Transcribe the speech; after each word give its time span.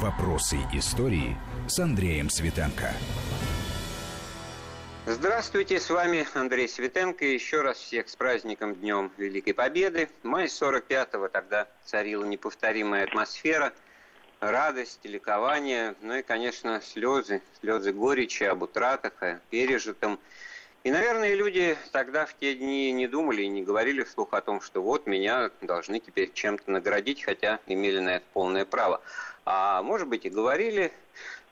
Вопросы 0.00 0.58
истории 0.72 1.36
с 1.66 1.80
Андреем 1.80 2.30
Светенко. 2.30 2.92
Здравствуйте, 5.06 5.80
с 5.80 5.90
вами 5.90 6.24
Андрей 6.34 6.68
Светенко. 6.68 7.24
Еще 7.24 7.62
раз 7.62 7.78
всех 7.78 8.08
с 8.08 8.14
праздником 8.14 8.76
Днем 8.76 9.10
Великой 9.16 9.54
Победы. 9.54 10.08
Май 10.22 10.46
45-го 10.46 11.26
тогда 11.26 11.66
царила 11.84 12.24
неповторимая 12.24 13.06
атмосфера, 13.06 13.72
радость, 14.38 15.00
ликование, 15.02 15.96
ну 16.00 16.14
и, 16.14 16.22
конечно, 16.22 16.80
слезы, 16.80 17.42
слезы 17.60 17.92
горечи 17.92 18.44
об 18.44 18.62
утратах, 18.62 19.20
о 19.20 19.40
пережитом. 19.50 20.20
И, 20.84 20.92
наверное, 20.92 21.34
люди 21.34 21.76
тогда 21.90 22.24
в 22.24 22.36
те 22.38 22.54
дни 22.54 22.92
не 22.92 23.08
думали 23.08 23.42
и 23.42 23.48
не 23.48 23.64
говорили 23.64 24.04
вслух 24.04 24.32
о 24.32 24.40
том, 24.40 24.60
что 24.60 24.80
вот 24.80 25.08
меня 25.08 25.50
должны 25.60 25.98
теперь 25.98 26.32
чем-то 26.32 26.70
наградить, 26.70 27.24
хотя 27.24 27.58
имели 27.66 27.98
на 27.98 28.16
это 28.16 28.24
полное 28.32 28.64
право. 28.64 29.00
А 29.50 29.80
может 29.82 30.08
быть 30.08 30.26
и 30.26 30.28
говорили. 30.28 30.92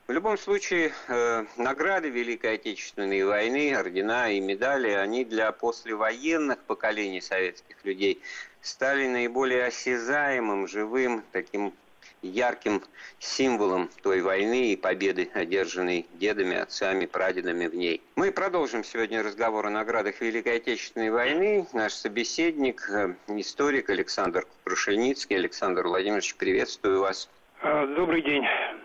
В 0.07 0.13
любом 0.13 0.37
случае, 0.37 0.93
э, 1.09 1.47
награды 1.57 2.11
Великой 2.11 2.57
Отечественной 2.57 3.25
войны, 3.25 3.75
ордена 3.75 4.31
и 4.31 4.39
медали, 4.39 4.91
они 4.91 5.25
для 5.25 5.51
послевоенных 5.51 6.59
поколений 6.65 7.23
советских 7.23 7.83
людей 7.85 8.21
стали 8.61 9.09
наиболее 9.09 9.65
осязаемым, 9.65 10.69
живым, 10.69 11.25
таким 11.33 11.73
ярким 12.21 12.83
символом 13.19 13.89
той 14.03 14.21
войны 14.21 14.73
и 14.73 14.77
победы, 14.77 15.31
одержанной 15.33 16.07
дедами, 16.15 16.59
отцами, 16.59 17.07
прадедами 17.07 17.67
в 17.67 17.75
ней. 17.75 18.03
Мы 18.15 18.31
продолжим 18.31 18.85
сегодня 18.85 19.23
разговор 19.23 19.69
о 19.69 19.71
наградах 19.71 20.21
Великой 20.21 20.57
Отечественной 20.57 21.09
войны. 21.09 21.67
Наш 21.73 21.95
собеседник, 21.95 22.91
э, 22.91 23.15
историк 23.29 23.89
Александр 23.89 24.47
Крушельницкий. 24.65 25.35
Александр 25.35 25.87
Владимирович, 25.87 26.35
приветствую 26.35 27.01
вас. 27.01 27.31
А, 27.63 27.87
добрый 27.87 28.23
день. 28.23 28.45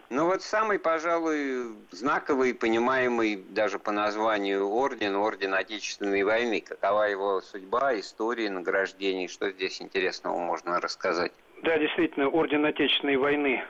Ну 0.10 0.26
вот 0.26 0.42
самый, 0.42 0.80
пожалуй, 0.80 1.74
знаковый, 1.92 2.54
понимаемый 2.54 3.36
даже 3.50 3.80
по 3.80 3.92
названию 3.92 4.68
орден, 4.68 5.16
орден 5.16 5.54
Отечественной 5.54 6.24
войны. 6.24 6.62
Какова 6.62 7.04
его 7.04 7.42
судьба, 7.42 8.00
история 8.00 8.50
награждений, 8.50 9.28
что 9.28 9.50
здесь 9.52 9.82
интересного 9.82 10.38
можно 10.38 10.80
рассказать? 10.80 11.32
Да, 11.64 11.78
действительно, 11.78 12.28
орден 12.30 12.66
Отечественной 12.66 13.18
войны, 13.18 13.64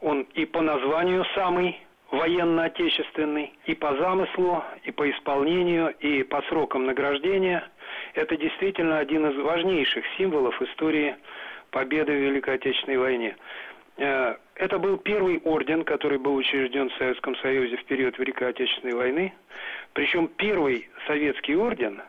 он 0.00 0.22
и 0.34 0.44
по 0.44 0.60
названию 0.60 1.24
самый 1.34 1.80
военно-отечественный, 2.10 3.52
и 3.66 3.74
по 3.74 3.96
замыслу, 3.96 4.64
и 4.84 4.90
по 4.90 5.08
исполнению, 5.10 5.94
и 6.00 6.22
по 6.24 6.42
срокам 6.42 6.86
награждения. 6.86 7.68
Это 8.14 8.36
действительно 8.36 8.98
один 8.98 9.26
из 9.30 9.36
важнейших 9.36 10.04
символов 10.18 10.60
истории 10.60 11.16
победы 11.70 12.12
в 12.12 12.20
Великой 12.20 12.56
Отечественной 12.56 12.98
войне. 12.98 13.36
Э, 14.00 14.36
это 14.54 14.78
был 14.78 14.96
первый 14.96 15.40
орден, 15.44 15.84
который 15.84 16.18
был 16.18 16.34
учрежден 16.34 16.88
в 16.88 16.94
Советском 16.94 17.36
Союзе 17.36 17.76
в 17.76 17.84
период 17.84 18.18
Великой 18.18 18.48
Отечественной 18.48 18.94
войны. 18.94 19.34
Причем 19.92 20.26
первый 20.26 20.88
советский 21.06 21.54
орден, 21.54 22.00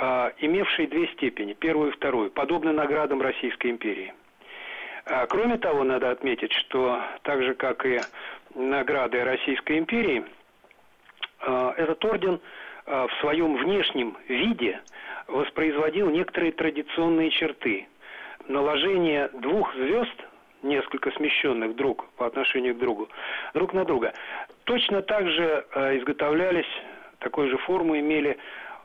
э, 0.00 0.30
имевший 0.38 0.86
две 0.86 1.08
степени, 1.08 1.52
первую 1.54 1.90
и 1.90 1.94
вторую, 1.96 2.30
подобно 2.30 2.72
наградам 2.72 3.20
Российской 3.20 3.72
империи. 3.72 4.14
Э, 5.06 5.26
кроме 5.28 5.58
того, 5.58 5.82
надо 5.82 6.12
отметить, 6.12 6.52
что 6.52 7.02
так 7.22 7.42
же, 7.42 7.54
как 7.54 7.84
и 7.84 7.98
награды 8.54 9.24
Российской 9.24 9.78
империи, 9.78 10.24
этот 11.76 12.02
орден 12.06 12.40
в 12.86 13.10
своем 13.20 13.56
внешнем 13.56 14.16
виде 14.28 14.80
воспроизводил 15.26 16.08
некоторые 16.08 16.52
традиционные 16.52 17.28
черты. 17.30 17.86
Наложение 18.48 19.28
двух 19.34 19.74
звезд– 19.74 20.14
несколько 20.64 21.10
смещенных 21.12 21.76
друг 21.76 22.06
по 22.16 22.26
отношению 22.26 22.74
к 22.74 22.78
другу, 22.78 23.08
друг 23.52 23.72
на 23.72 23.84
друга. 23.84 24.12
Точно 24.64 25.02
так 25.02 25.28
же 25.28 25.64
э, 25.74 25.98
изготовлялись, 25.98 26.66
такой 27.18 27.48
же 27.48 27.58
форму 27.58 27.98
имели 27.98 28.38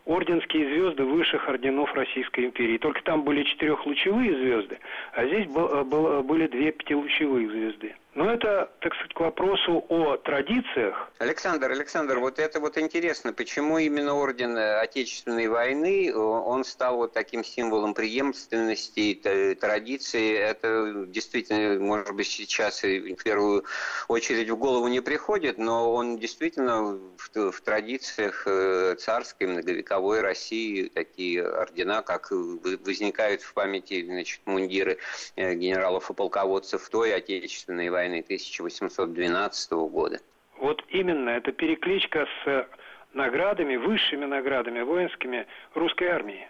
орденские 0.06 0.66
звезды 0.66 1.04
высших 1.04 1.48
орденов 1.48 1.94
Российской 1.94 2.46
империи. 2.46 2.78
Только 2.78 3.04
там 3.04 3.24
были 3.24 3.44
четырехлучевые 3.44 4.36
звезды, 4.36 4.80
а 5.14 5.26
здесь 5.26 5.48
был, 5.48 5.68
э, 5.68 5.84
был, 5.84 6.24
были 6.24 6.48
две 6.48 6.72
пятилучевые 6.72 7.50
звезды. 7.50 7.96
Но 8.16 8.34
это, 8.34 8.72
так 8.80 8.94
сказать, 8.96 9.14
к 9.14 9.20
вопросу 9.20 9.86
о 9.88 10.18
традициях. 10.18 11.12
Александр, 11.20 11.70
Александр, 11.70 12.18
вот 12.18 12.40
это 12.40 12.60
вот 12.60 12.76
интересно, 12.80 13.34
почему 13.34 13.78
именно 13.78 14.16
Орден 14.16 14.58
Отечественной 14.58 15.48
войны, 15.48 16.12
он 16.16 16.64
стал 16.64 16.98
вот 16.98 17.14
таким 17.14 17.44
символом 17.44 17.94
преемственности, 17.94 19.14
традиции. 19.60 20.36
Это 20.36 21.06
действительно, 21.08 21.80
может 21.80 22.16
быть, 22.16 22.28
сейчас 22.28 22.82
в 22.82 23.24
первую 23.24 23.66
очередь 24.08 24.50
в 24.50 24.58
голову 24.58 24.88
не 24.88 25.02
приходит, 25.02 25.60
но 25.60 25.94
он 25.94 26.18
действительно 26.18 27.00
в, 27.16 27.52
в 27.52 27.62
традициях 27.62 28.44
э, 28.48 28.96
царской 28.96 29.46
многовековой 29.46 30.22
России 30.22 30.88
такие 30.88 31.48
ордена, 31.48 32.02
как 32.02 32.32
возникают 32.32 33.44
в 33.44 33.54
памяти 33.54 34.04
значит, 34.04 34.42
мундиры 34.46 34.98
э, 35.36 35.54
генералов 35.54 36.10
и 36.10 36.14
полководцев 36.16 36.90
той 36.90 37.14
Отечественной 37.14 37.90
войны, 37.90 37.99
войны 38.00 38.22
1812 38.22 39.72
года. 39.92 40.20
Вот 40.60 40.84
именно, 40.90 41.30
это 41.30 41.52
перекличка 41.52 42.28
с 42.44 42.68
наградами, 43.14 43.76
высшими 43.76 44.26
наградами 44.26 44.82
воинскими 44.82 45.46
русской 45.74 46.08
армии. 46.08 46.48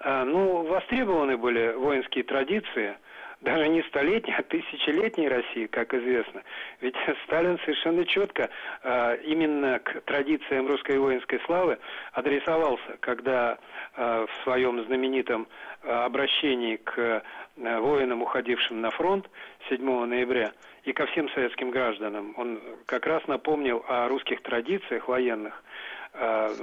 А, 0.00 0.24
ну, 0.24 0.62
востребованы 0.62 1.36
были 1.36 1.72
воинские 1.74 2.24
традиции– 2.24 2.96
даже 3.40 3.68
не 3.68 3.82
столетней, 3.84 4.34
а 4.36 4.42
тысячелетней 4.42 5.28
России, 5.28 5.66
как 5.66 5.94
известно. 5.94 6.42
Ведь 6.80 6.94
Сталин 7.24 7.58
совершенно 7.60 8.04
четко 8.04 8.50
э, 8.82 9.18
именно 9.24 9.78
к 9.78 10.02
традициям 10.02 10.66
русской 10.66 10.98
воинской 10.98 11.40
славы 11.46 11.78
адресовался, 12.12 12.98
когда 13.00 13.58
э, 13.96 14.26
в 14.26 14.44
своем 14.44 14.84
знаменитом 14.84 15.48
э, 15.82 15.90
обращении 15.90 16.76
к 16.76 16.98
э, 16.98 17.22
воинам, 17.56 18.22
уходившим 18.22 18.80
на 18.80 18.90
фронт 18.90 19.28
7 19.68 20.04
ноября, 20.04 20.52
и 20.84 20.92
ко 20.92 21.06
всем 21.06 21.28
советским 21.30 21.70
гражданам, 21.70 22.34
он 22.36 22.60
как 22.86 23.06
раз 23.06 23.26
напомнил 23.26 23.84
о 23.86 24.08
русских 24.08 24.42
традициях 24.42 25.08
военных, 25.08 25.62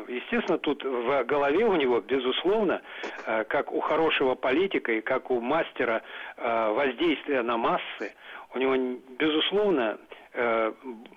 естественно, 0.08 0.58
тут 0.58 0.84
в 0.84 1.24
голове 1.24 1.66
у 1.66 1.76
него, 1.76 2.02
безусловно, 2.02 2.82
э, 3.26 3.44
как 3.46 3.72
у 3.72 3.80
хорошего 3.80 4.36
политика 4.36 4.92
и 4.92 5.02
как 5.02 5.32
у 5.32 5.40
мастера 5.40 6.02
э, 6.38 6.74
воздействия 6.74 7.42
на 7.42 7.58
массы, 7.58 8.14
у 8.54 8.60
него, 8.60 8.76
безусловно, 9.18 9.98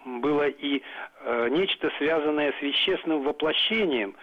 было 0.05 0.49
и 0.49 0.83
нечто 1.51 1.91
связанное 1.99 2.53
с 2.59 2.63
вещественным 2.63 3.23
воплощением 3.23 4.17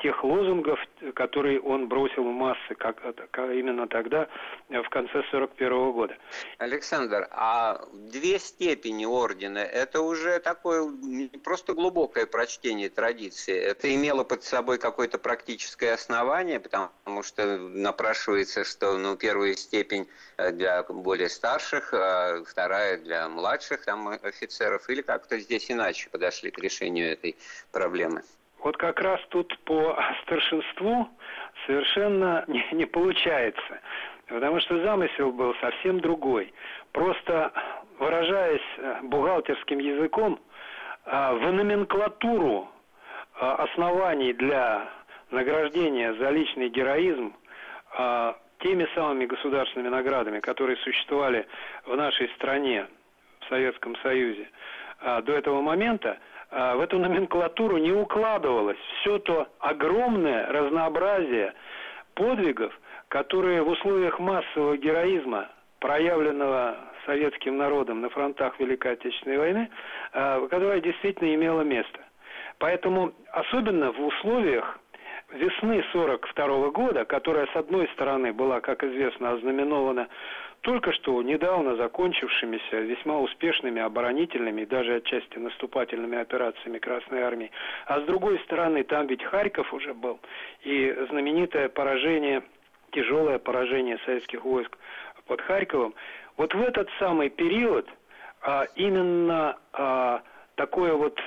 тех 0.00 0.24
лозунгов, 0.24 0.80
которые 1.14 1.60
он 1.60 1.86
бросил 1.86 2.24
в 2.24 2.32
массы 2.32 2.74
как, 2.76 3.00
именно 3.36 3.86
тогда, 3.86 4.26
в 4.68 4.88
конце 4.88 5.22
41 5.30 5.92
года. 5.92 6.16
Александр, 6.58 7.28
а 7.30 7.80
две 7.92 8.38
степени 8.40 9.04
ордена, 9.04 9.58
это 9.58 10.00
уже 10.00 10.40
такое 10.40 10.88
не 10.88 11.28
просто 11.28 11.74
глубокое 11.74 12.26
прочтение 12.26 12.88
традиции, 12.88 13.56
это 13.56 13.94
имело 13.94 14.24
под 14.24 14.42
собой 14.42 14.78
какое-то 14.78 15.18
практическое 15.18 15.92
основание, 15.92 16.58
потому 16.58 17.22
что 17.22 17.58
напрашивается, 17.58 18.64
что 18.64 18.98
ну, 18.98 19.16
первая 19.16 19.54
степень 19.54 20.08
для 20.52 20.82
более 20.84 21.28
старших, 21.28 21.92
а 21.92 22.42
вторая 22.44 22.98
для 22.98 23.28
младших 23.28 23.84
там, 23.84 24.08
офицеров, 24.08 24.88
или 24.88 25.02
как-то 25.02 25.38
здесь 25.38 25.70
иначе 25.70 26.08
подошли 26.10 26.50
к 26.50 26.58
решению 26.58 27.12
этой 27.12 27.36
проблемы? 27.72 28.22
Вот 28.60 28.76
как 28.76 29.00
раз 29.00 29.20
тут 29.28 29.56
по 29.64 29.98
старшинству 30.22 31.08
совершенно 31.66 32.44
не, 32.48 32.64
не 32.72 32.86
получается, 32.86 33.80
потому 34.28 34.60
что 34.60 34.82
замысел 34.82 35.32
был 35.32 35.54
совсем 35.60 36.00
другой. 36.00 36.52
Просто 36.92 37.52
выражаясь 37.98 38.60
э, 38.78 39.00
бухгалтерским 39.02 39.78
языком, 39.78 40.40
э, 41.04 41.34
в 41.34 41.52
номенклатуру 41.52 42.68
э, 43.40 43.44
оснований 43.44 44.32
для 44.32 44.88
награждения 45.30 46.14
за 46.14 46.30
личный 46.30 46.68
героизм 46.68 47.34
теми 48.58 48.88
самыми 48.94 49.26
государственными 49.26 49.88
наградами, 49.88 50.40
которые 50.40 50.76
существовали 50.78 51.46
в 51.84 51.96
нашей 51.96 52.28
стране, 52.36 52.86
в 53.40 53.48
Советском 53.48 53.96
Союзе, 53.96 54.48
до 55.00 55.32
этого 55.32 55.62
момента, 55.62 56.18
а, 56.50 56.76
в 56.76 56.80
эту 56.80 56.98
номенклатуру 56.98 57.76
не 57.76 57.92
укладывалось 57.92 58.78
все 59.00 59.18
то 59.18 59.48
огромное 59.58 60.46
разнообразие 60.50 61.52
подвигов, 62.14 62.78
которые 63.08 63.62
в 63.62 63.68
условиях 63.68 64.18
массового 64.18 64.76
героизма, 64.76 65.48
проявленного 65.78 66.76
советским 67.06 67.56
народом 67.56 68.00
на 68.00 68.08
фронтах 68.10 68.58
Великой 68.58 68.92
Отечественной 68.92 69.38
войны, 69.38 69.70
а, 70.12 70.46
которое 70.48 70.80
действительно 70.80 71.34
имело 71.34 71.60
место. 71.62 72.00
Поэтому, 72.58 73.12
особенно 73.32 73.92
в 73.92 74.00
условиях 74.00 74.80
весны 75.32 75.84
42 75.92 76.70
года, 76.70 77.04
которая, 77.04 77.46
с 77.46 77.56
одной 77.56 77.88
стороны, 77.94 78.32
была, 78.32 78.60
как 78.60 78.82
известно, 78.84 79.32
ознаменована 79.32 80.08
только 80.62 80.92
что 80.92 81.22
недавно 81.22 81.76
закончившимися 81.76 82.80
весьма 82.80 83.18
успешными 83.18 83.80
оборонительными 83.80 84.62
и 84.62 84.66
даже 84.66 84.96
отчасти 84.96 85.38
наступательными 85.38 86.18
операциями 86.18 86.78
Красной 86.78 87.22
Армии. 87.22 87.50
А 87.86 88.00
с 88.00 88.04
другой 88.04 88.38
стороны, 88.40 88.82
там 88.82 89.06
ведь 89.06 89.22
Харьков 89.22 89.72
уже 89.72 89.94
был, 89.94 90.18
и 90.62 90.96
знаменитое 91.10 91.68
поражение, 91.68 92.42
тяжелое 92.90 93.38
поражение 93.38 93.98
советских 94.04 94.44
войск 94.44 94.76
под 95.26 95.40
Харьковом. 95.42 95.94
Вот 96.36 96.54
в 96.54 96.60
этот 96.60 96.88
самый 96.98 97.28
период 97.30 97.88
а, 98.42 98.64
именно 98.74 99.56
а, 99.72 100.22
такое 100.56 100.94
вот 100.94 101.20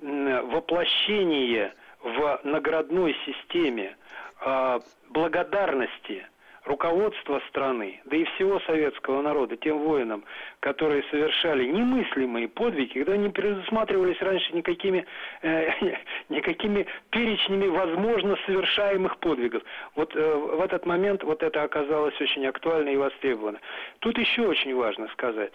воплощение 0.00 1.74
в 2.02 2.40
наградной 2.44 3.16
системе 3.26 3.96
а, 4.40 4.80
благодарности 5.10 6.24
руководства 6.68 7.40
страны, 7.48 8.00
да 8.04 8.16
и 8.16 8.24
всего 8.24 8.60
советского 8.60 9.22
народа, 9.22 9.56
тем 9.56 9.78
воинам, 9.78 10.22
которые 10.60 11.02
совершали 11.10 11.64
немыслимые 11.64 12.46
подвиги, 12.46 12.98
когда 12.98 13.16
не 13.16 13.30
предусматривались 13.30 14.20
раньше 14.20 14.52
никакими, 14.52 15.06
э, 15.42 15.70
никакими 16.28 16.86
перечнями 17.10 17.66
возможно 17.68 18.36
совершаемых 18.46 19.16
подвигов. 19.18 19.62
Вот 19.96 20.14
э, 20.14 20.34
в 20.34 20.60
этот 20.60 20.84
момент 20.84 21.24
вот 21.24 21.42
это 21.42 21.62
оказалось 21.62 22.20
очень 22.20 22.46
актуально 22.46 22.90
и 22.90 22.96
востребовано. 22.96 23.58
Тут 24.00 24.18
еще 24.18 24.46
очень 24.46 24.74
важно 24.74 25.08
сказать, 25.08 25.52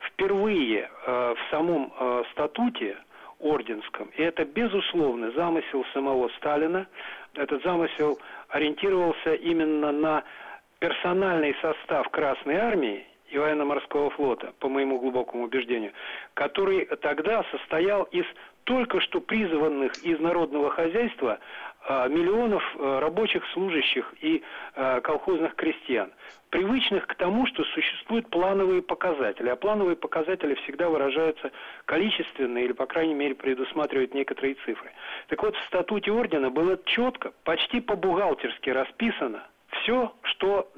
впервые 0.00 0.90
э, 1.06 1.34
в 1.34 1.50
самом 1.50 1.92
э, 1.98 2.24
статуте 2.32 2.96
орденском, 3.42 4.10
и 4.16 4.22
это 4.22 4.44
безусловно 4.44 5.30
замысел 5.32 5.84
самого 5.92 6.28
Сталина, 6.38 6.86
этот 7.34 7.62
замысел 7.62 8.18
ориентировался 8.48 9.34
именно 9.34 9.92
на 9.92 10.24
персональный 10.78 11.54
состав 11.60 12.08
Красной 12.10 12.56
Армии 12.56 13.06
и 13.28 13.38
военно-морского 13.38 14.10
флота, 14.10 14.52
по 14.58 14.68
моему 14.68 14.98
глубокому 14.98 15.44
убеждению, 15.44 15.92
который 16.34 16.84
тогда 17.00 17.44
состоял 17.50 18.04
из 18.04 18.26
только 18.64 19.00
что 19.00 19.20
призванных 19.20 19.92
из 20.04 20.20
народного 20.20 20.70
хозяйства 20.70 21.38
миллионов 21.88 22.62
а, 22.78 23.00
рабочих, 23.00 23.44
служащих 23.52 24.14
и 24.20 24.42
а, 24.74 25.00
колхозных 25.00 25.54
крестьян, 25.56 26.12
привычных 26.50 27.06
к 27.06 27.14
тому, 27.16 27.46
что 27.46 27.64
существуют 27.64 28.28
плановые 28.30 28.82
показатели. 28.82 29.48
А 29.48 29.56
плановые 29.56 29.96
показатели 29.96 30.54
всегда 30.62 30.88
выражаются 30.88 31.50
количественно 31.86 32.58
или, 32.58 32.72
по 32.72 32.86
крайней 32.86 33.14
мере, 33.14 33.34
предусматривают 33.34 34.14
некоторые 34.14 34.54
цифры. 34.64 34.92
Так 35.28 35.42
вот, 35.42 35.56
в 35.56 35.66
статуте 35.66 36.12
ордена 36.12 36.50
было 36.50 36.78
четко, 36.84 37.32
почти 37.44 37.80
по-бухгалтерски 37.80 38.70
расписано, 38.70 39.42
все, 39.80 40.12
что 40.22 40.70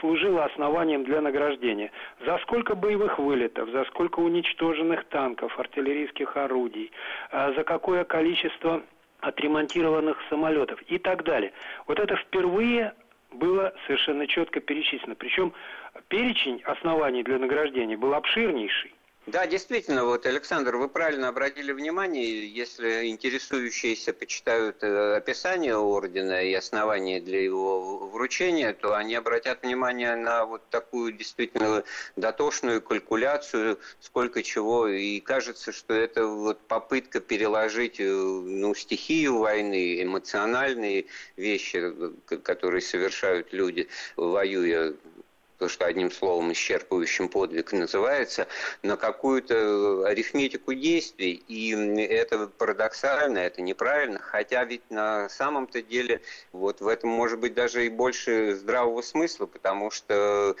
служило 0.00 0.44
основанием 0.44 1.04
для 1.04 1.20
награждения. 1.20 1.90
За 2.24 2.38
сколько 2.38 2.74
боевых 2.74 3.18
вылетов, 3.18 3.70
за 3.70 3.84
сколько 3.86 4.20
уничтоженных 4.20 5.04
танков, 5.06 5.58
артиллерийских 5.58 6.36
орудий, 6.36 6.92
за 7.32 7.64
какое 7.64 8.04
количество 8.04 8.82
отремонтированных 9.26 10.18
самолетов 10.28 10.80
и 10.82 10.98
так 10.98 11.24
далее. 11.24 11.52
Вот 11.86 11.98
это 11.98 12.16
впервые 12.16 12.94
было 13.32 13.74
совершенно 13.86 14.26
четко 14.26 14.60
перечислено. 14.60 15.14
Причем 15.14 15.52
перечень 16.08 16.62
оснований 16.64 17.22
для 17.22 17.38
награждения 17.38 17.96
был 17.96 18.14
обширнейший. 18.14 18.93
Да, 19.26 19.46
действительно, 19.46 20.04
вот, 20.04 20.26
Александр, 20.26 20.76
вы 20.76 20.86
правильно 20.86 21.28
обратили 21.28 21.72
внимание, 21.72 22.46
если 22.46 23.06
интересующиеся 23.06 24.12
почитают 24.12 24.82
э, 24.82 25.16
описание 25.16 25.78
ордена 25.78 26.42
и 26.42 26.52
основания 26.52 27.22
для 27.22 27.42
его 27.42 28.06
вручения, 28.08 28.74
то 28.74 28.94
они 28.94 29.14
обратят 29.14 29.62
внимание 29.62 30.14
на 30.16 30.44
вот 30.44 30.68
такую 30.68 31.12
действительно 31.12 31.84
дотошную 32.16 32.82
калькуляцию, 32.82 33.78
сколько 33.98 34.42
чего, 34.42 34.88
и 34.88 35.20
кажется, 35.20 35.72
что 35.72 35.94
это 35.94 36.26
вот 36.26 36.60
попытка 36.68 37.20
переложить 37.20 38.00
э, 38.00 38.04
ну, 38.04 38.74
стихию 38.74 39.38
войны, 39.38 40.02
эмоциональные 40.02 41.06
вещи, 41.38 41.78
э, 41.80 42.36
которые 42.42 42.82
совершают 42.82 43.54
люди, 43.54 43.88
воюя 44.16 44.92
то, 45.58 45.68
что 45.68 45.86
одним 45.86 46.10
словом 46.10 46.52
исчерпывающим 46.52 47.28
подвиг 47.28 47.72
называется, 47.72 48.46
на 48.82 48.96
какую-то 48.96 50.06
арифметику 50.06 50.74
действий. 50.74 51.42
И 51.48 51.70
это 52.02 52.46
парадоксально, 52.46 53.38
это 53.38 53.62
неправильно, 53.62 54.18
хотя 54.18 54.64
ведь 54.64 54.88
на 54.90 55.28
самом-то 55.28 55.82
деле 55.82 56.20
вот 56.52 56.80
в 56.80 56.88
этом 56.88 57.10
может 57.10 57.38
быть 57.38 57.54
даже 57.54 57.86
и 57.86 57.88
больше 57.88 58.54
здравого 58.54 59.02
смысла, 59.02 59.46
потому 59.46 59.90
что 59.90 60.56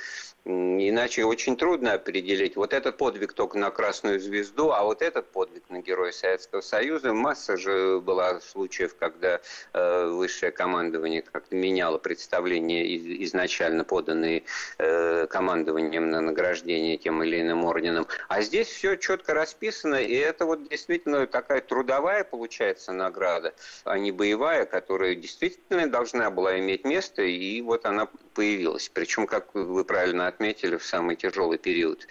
Иначе 0.46 1.24
очень 1.24 1.56
трудно 1.56 1.94
определить. 1.94 2.54
Вот 2.56 2.74
этот 2.74 2.98
подвиг 2.98 3.32
только 3.32 3.56
на 3.56 3.70
Красную 3.70 4.20
Звезду, 4.20 4.72
а 4.72 4.82
вот 4.82 5.00
этот 5.00 5.26
подвиг 5.28 5.62
на 5.70 5.80
Героя 5.80 6.12
Советского 6.12 6.60
Союза. 6.60 7.14
Масса 7.14 7.56
же 7.56 7.98
была 8.00 8.40
случаев, 8.40 8.94
когда 8.94 9.40
э, 9.72 10.06
высшее 10.08 10.52
командование 10.52 11.22
как-то 11.22 11.56
меняло 11.56 11.96
представления, 11.96 12.86
из, 12.86 13.30
изначально 13.30 13.84
поданные 13.84 14.42
э, 14.76 14.83
командованием 15.30 16.10
на 16.10 16.20
награждение 16.20 16.96
тем 16.96 17.22
или 17.22 17.40
иным 17.40 17.64
орденом. 17.64 18.06
А 18.28 18.42
здесь 18.42 18.68
все 18.68 18.96
четко 18.96 19.34
расписано, 19.34 19.96
и 19.96 20.14
это 20.14 20.44
вот 20.44 20.68
действительно 20.68 21.26
такая 21.26 21.60
трудовая 21.60 22.24
получается 22.24 22.92
награда, 22.92 23.54
а 23.84 23.98
не 23.98 24.12
боевая, 24.12 24.64
которая 24.66 25.14
действительно 25.14 25.86
должна 25.88 26.30
была 26.30 26.58
иметь 26.58 26.84
место, 26.84 27.22
и 27.22 27.60
вот 27.62 27.86
она 27.86 28.08
появилась. 28.34 28.88
Причем, 28.88 29.26
как 29.26 29.54
вы 29.54 29.84
правильно 29.84 30.26
отметили, 30.26 30.76
в 30.76 30.84
самый 30.84 31.16
тяжелый 31.16 31.58
период 31.58 32.06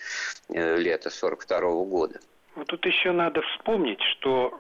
э, 0.49 0.77
лета 0.77 1.09
42 1.09 1.59
года. 1.85 2.19
Вот 2.55 2.67
тут 2.67 2.85
еще 2.85 3.11
надо 3.11 3.41
вспомнить, 3.41 4.01
что 4.01 4.59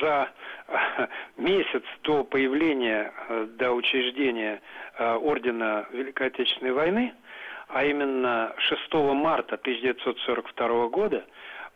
за 0.00 0.30
э, 0.68 1.06
месяц 1.36 1.82
до 2.02 2.24
появления, 2.24 3.12
э, 3.28 3.46
до 3.58 3.72
учреждения 3.72 4.60
Ордена 4.98 5.86
Великой 5.90 6.26
Отечественной 6.26 6.72
войны, 6.72 7.14
а 7.72 7.84
именно 7.84 8.54
6 8.58 8.92
марта 9.14 9.56
1942 9.56 10.88
года, 10.88 11.24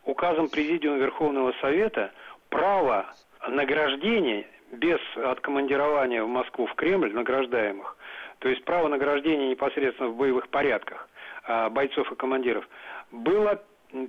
указом 0.04 0.48
Президиума 0.48 0.98
Верховного 0.98 1.52
Совета 1.60 2.12
право 2.48 3.06
награждения 3.48 4.46
без 4.72 5.00
откомандирования 5.16 6.22
в 6.22 6.28
Москву 6.28 6.66
в 6.66 6.74
Кремль 6.74 7.12
награждаемых 7.12 7.96
то 8.38 8.48
есть 8.48 8.64
право 8.64 8.88
награждения 8.88 9.48
непосредственно 9.48 10.10
в 10.10 10.16
боевых 10.16 10.48
порядках 10.48 11.08
а, 11.44 11.70
бойцов 11.70 12.10
и 12.12 12.16
командиров, 12.16 12.68
было 13.10 13.62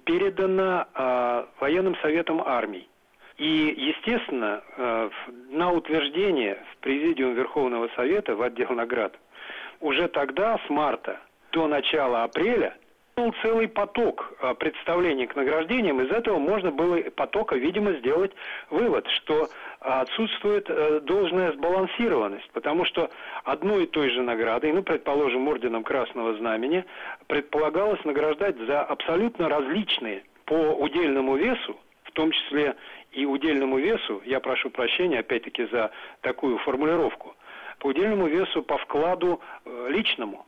передано 0.06 0.86
а, 0.94 1.48
военным 1.60 1.96
советом 1.98 2.42
армий. 2.42 2.90
И, 3.38 3.74
естественно, 3.78 4.64
а, 4.78 5.10
на 5.50 5.72
утверждение 5.72 6.64
в 6.74 6.78
Президиум 6.78 7.36
Верховного 7.36 7.90
Совета 7.96 8.36
в 8.36 8.42
отдел 8.42 8.72
наград 8.72 9.18
уже 9.80 10.08
тогда, 10.08 10.60
с 10.66 10.70
марта 10.70 11.20
до 11.52 11.68
начала 11.68 12.24
апреля, 12.24 12.76
был 13.16 13.34
целый 13.42 13.68
поток 13.68 14.32
представлений 14.60 15.26
к 15.26 15.36
награждениям. 15.36 16.00
Из 16.02 16.12
этого 16.12 16.38
можно 16.38 16.72
было 16.72 16.98
потока, 17.16 17.56
видимо, 17.56 17.94
сделать 17.94 18.32
вывод, 18.70 19.08
что 19.08 19.50
отсутствует 19.80 20.70
э, 20.70 21.00
должная 21.02 21.52
сбалансированность, 21.54 22.50
потому 22.52 22.86
что 22.86 23.10
одной 23.44 23.84
и 23.84 23.88
той 23.88 24.10
же 24.10 24.22
наградой, 24.22 24.72
ну, 24.72 24.84
предположим, 24.84 25.48
орденом 25.48 25.84
Красного 25.84 26.36
Знамени, 26.36 26.86
предполагалось 27.28 28.04
награждать 28.04 28.58
за 28.58 28.82
абсолютно 28.82 29.50
различные 29.50 30.24
по 30.46 30.54
удельному 30.54 31.36
весу, 31.36 31.78
в 32.04 32.12
том 32.12 32.32
числе 32.32 32.76
и 33.12 33.26
удельному 33.26 33.78
весу, 33.78 34.22
я 34.26 34.40
прошу 34.40 34.70
прощения, 34.70 35.20
опять-таки, 35.20 35.66
за 35.68 35.92
такую 36.22 36.58
формулировку, 36.60 37.36
по 37.80 37.88
удельному 37.88 38.28
весу 38.28 38.64
по 38.64 38.78
вкладу 38.78 39.40
э, 39.66 39.88
личному. 39.90 40.46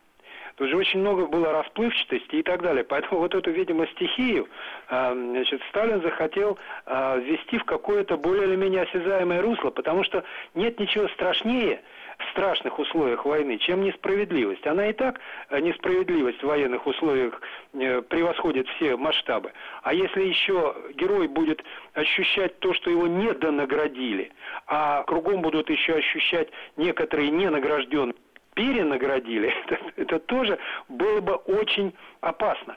Тут 0.55 0.69
же 0.69 0.77
очень 0.77 0.99
много 0.99 1.25
было 1.25 1.51
расплывчатости 1.51 2.35
и 2.35 2.43
так 2.43 2.61
далее. 2.61 2.83
Поэтому 2.83 3.21
вот 3.21 3.33
эту, 3.35 3.51
видимо, 3.51 3.87
стихию 3.87 4.47
а, 4.87 5.13
значит, 5.13 5.61
Сталин 5.69 6.01
захотел 6.01 6.57
а, 6.85 7.17
ввести 7.17 7.57
в 7.57 7.65
какое-то 7.65 8.17
более 8.17 8.45
или 8.45 8.55
менее 8.55 8.83
осязаемое 8.83 9.41
русло, 9.41 9.69
потому 9.69 10.03
что 10.03 10.23
нет 10.55 10.79
ничего 10.79 11.07
страшнее 11.09 11.81
в 12.19 12.31
страшных 12.31 12.77
условиях 12.79 13.25
войны, 13.25 13.57
чем 13.57 13.83
несправедливость. 13.83 14.65
Она 14.67 14.89
и 14.89 14.93
так, 14.93 15.19
э, 15.49 15.59
несправедливость 15.59 16.43
в 16.43 16.47
военных 16.47 16.85
условиях 16.85 17.41
э, 17.73 18.01
превосходит 18.01 18.67
все 18.75 18.97
масштабы. 18.97 19.53
А 19.83 19.93
если 19.93 20.23
еще 20.23 20.75
герой 20.95 21.27
будет 21.27 21.63
ощущать 21.93 22.59
то, 22.59 22.73
что 22.73 22.89
его 22.89 23.07
не 23.07 23.33
донаградили, 23.33 24.31
а 24.67 25.03
кругом 25.03 25.41
будут 25.41 25.69
еще 25.69 25.95
ощущать 25.95 26.49
некоторые 26.75 27.31
ненагражденные, 27.31 28.15
перенаградили, 28.59 29.53
это, 29.65 29.79
это 29.95 30.19
тоже 30.19 30.59
было 30.89 31.21
бы 31.21 31.35
очень 31.35 31.93
опасно. 32.19 32.75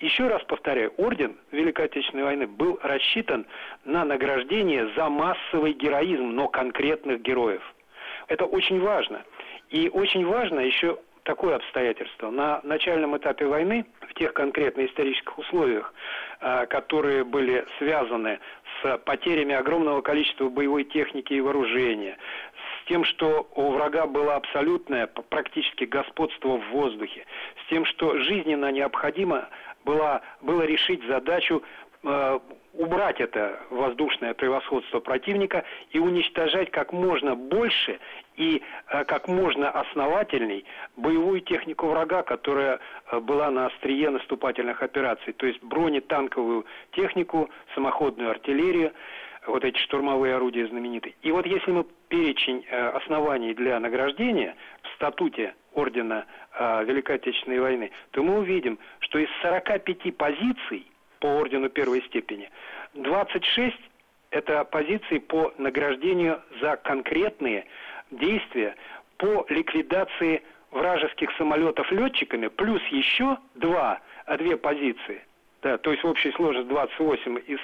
Еще 0.00 0.28
раз 0.28 0.42
повторяю, 0.44 0.92
орден 0.98 1.36
Великой 1.50 1.86
Отечественной 1.86 2.24
войны 2.24 2.46
был 2.46 2.78
рассчитан 2.82 3.46
на 3.84 4.04
награждение 4.04 4.90
за 4.94 5.08
массовый 5.08 5.72
героизм, 5.72 6.30
но 6.34 6.48
конкретных 6.48 7.22
героев. 7.22 7.62
Это 8.28 8.44
очень 8.44 8.80
важно. 8.80 9.24
И 9.70 9.88
очень 9.88 10.26
важно 10.26 10.60
еще 10.60 10.98
такое 11.28 11.56
обстоятельство. 11.56 12.30
На 12.30 12.60
начальном 12.62 13.16
этапе 13.16 13.46
войны, 13.46 13.84
в 14.00 14.14
тех 14.14 14.32
конкретно 14.32 14.86
исторических 14.86 15.38
условиях, 15.38 15.92
э, 16.40 16.66
которые 16.66 17.24
были 17.24 17.66
связаны 17.78 18.40
с 18.82 18.98
потерями 18.98 19.54
огромного 19.54 20.00
количества 20.00 20.48
боевой 20.48 20.84
техники 20.84 21.34
и 21.34 21.40
вооружения, 21.40 22.16
тем, 22.88 23.04
что 23.04 23.48
у 23.54 23.70
врага 23.72 24.06
было 24.06 24.36
абсолютное 24.36 25.06
практически 25.06 25.84
господство 25.84 26.56
в 26.58 26.68
воздухе, 26.70 27.26
с 27.64 27.68
тем, 27.68 27.84
что 27.84 28.18
жизненно 28.18 28.72
необходимо 28.72 29.48
было, 29.84 30.22
было 30.40 30.62
решить 30.62 31.04
задачу 31.06 31.62
э, 32.02 32.38
убрать 32.74 33.20
это 33.20 33.60
воздушное 33.70 34.34
превосходство 34.34 35.00
противника 35.00 35.64
и 35.90 35.98
уничтожать 35.98 36.70
как 36.70 36.92
можно 36.92 37.34
больше 37.34 37.98
и 38.36 38.62
э, 38.90 39.04
как 39.04 39.28
можно 39.28 39.70
основательней 39.70 40.64
боевую 40.96 41.40
технику 41.40 41.86
врага, 41.88 42.22
которая 42.22 42.80
э, 43.10 43.20
была 43.20 43.50
на 43.50 43.66
острие 43.66 44.10
наступательных 44.10 44.82
операций, 44.82 45.32
то 45.32 45.46
есть 45.46 45.62
бронетанковую 45.62 46.64
технику, 46.92 47.50
самоходную 47.74 48.30
артиллерию, 48.30 48.92
вот 49.48 49.64
эти 49.64 49.78
штурмовые 49.78 50.36
орудия 50.36 50.66
знаменитые. 50.66 51.14
И 51.22 51.32
вот 51.32 51.46
если 51.46 51.70
мы 51.70 51.84
перечень 52.08 52.64
э, 52.68 52.88
оснований 52.90 53.54
для 53.54 53.80
награждения 53.80 54.54
в 54.82 54.94
статуте 54.94 55.54
Ордена 55.74 56.26
Великой 56.58 57.16
Отечественной 57.16 57.60
войны, 57.60 57.92
то 58.10 58.22
мы 58.22 58.38
увидим, 58.38 58.80
что 58.98 59.20
из 59.20 59.28
45 59.42 60.16
позиций 60.16 60.86
по 61.20 61.26
ордену 61.26 61.68
первой 61.68 62.02
степени. 62.02 62.50
26– 62.94 63.76
это 64.30 64.64
позиции 64.64 65.18
по 65.18 65.52
награждению 65.56 66.42
за 66.60 66.76
конкретные 66.76 67.66
действия 68.10 68.74
по 69.18 69.46
ликвидации 69.48 70.42
вражеских 70.70 71.30
самолетов 71.36 71.90
летчиками, 71.92 72.48
плюс 72.48 72.82
еще 72.90 73.38
два, 73.54 74.00
а 74.26 74.36
две 74.36 74.56
позиции, 74.56 75.22
да, 75.62 75.78
то 75.78 75.90
есть 75.90 76.02
в 76.04 76.06
общей 76.06 76.32
сложности 76.32 76.68
28 76.68 77.38
из 77.46 77.58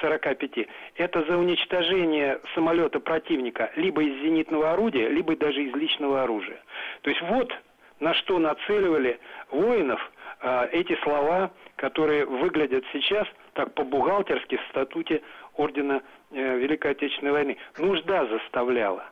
45. 0.00 0.68
Это 0.96 1.24
за 1.24 1.36
уничтожение 1.36 2.40
самолета 2.54 3.00
противника 3.00 3.70
либо 3.76 4.02
из 4.02 4.22
зенитного 4.22 4.72
орудия, 4.72 5.08
либо 5.08 5.36
даже 5.36 5.62
из 5.62 5.74
личного 5.74 6.22
оружия. 6.22 6.62
То 7.02 7.10
есть 7.10 7.22
вот 7.22 7.52
на 7.98 8.14
что 8.14 8.38
нацеливали 8.38 9.18
воинов 9.50 10.00
э, 10.40 10.68
эти 10.72 10.96
слова 11.02 11.50
которые 11.80 12.26
выглядят 12.26 12.84
сейчас 12.92 13.26
так 13.54 13.72
по-бухгалтерски 13.74 14.56
в 14.56 14.68
статуте 14.70 15.22
Ордена 15.56 16.02
э, 16.30 16.58
Великой 16.58 16.92
Отечественной 16.92 17.32
войны. 17.32 17.56
Нужда 17.78 18.26
заставляла. 18.26 19.04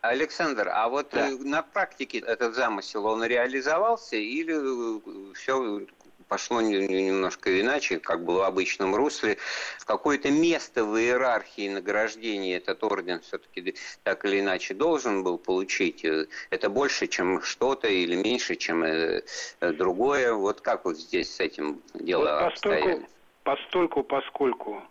Александр, 0.00 0.68
а 0.72 0.88
вот 0.88 1.10
да. 1.12 1.28
Э, 1.28 1.36
на 1.36 1.62
практике 1.62 2.18
этот 2.20 2.54
замысел, 2.54 3.04
он 3.04 3.24
реализовался 3.24 4.16
или 4.16 4.54
э, 4.54 5.34
все 5.34 5.82
пошло 6.28 6.60
немножко 6.60 7.60
иначе, 7.60 7.98
как 7.98 8.24
было 8.24 8.40
в 8.40 8.44
обычном 8.44 8.94
русле. 8.94 9.38
Какое-то 9.84 10.30
место 10.30 10.84
в 10.84 10.96
иерархии 10.96 11.68
награждения 11.68 12.56
этот 12.56 12.82
орден 12.84 13.20
все-таки 13.20 13.74
так 14.02 14.24
или 14.24 14.40
иначе 14.40 14.74
должен 14.74 15.22
был 15.22 15.38
получить. 15.38 16.04
Это 16.50 16.70
больше, 16.70 17.06
чем 17.06 17.42
что-то 17.42 17.88
или 17.88 18.16
меньше, 18.16 18.56
чем 18.56 18.84
э, 18.84 19.22
другое. 19.60 20.32
Вот 20.32 20.60
как 20.60 20.84
вот 20.84 20.96
здесь 20.96 21.34
с 21.34 21.40
этим 21.40 21.82
дело 21.94 22.40
вот 22.42 22.52
постольку, 22.52 23.08
постольку, 23.42 24.02
поскольку 24.02 24.82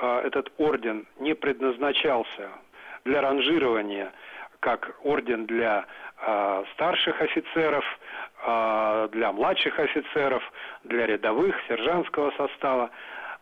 э, 0.00 0.20
этот 0.24 0.52
орден 0.58 1.06
не 1.18 1.34
предназначался 1.34 2.50
для 3.04 3.20
ранжирования 3.20 4.12
как 4.60 4.94
орден 5.02 5.46
для 5.46 5.86
э, 6.20 6.64
старших 6.74 7.20
офицеров, 7.20 7.84
э, 7.84 8.09
для 9.12 9.32
младших 9.32 9.78
офицеров, 9.78 10.42
для 10.84 11.06
рядовых, 11.06 11.54
сержантского 11.68 12.30
состава. 12.32 12.90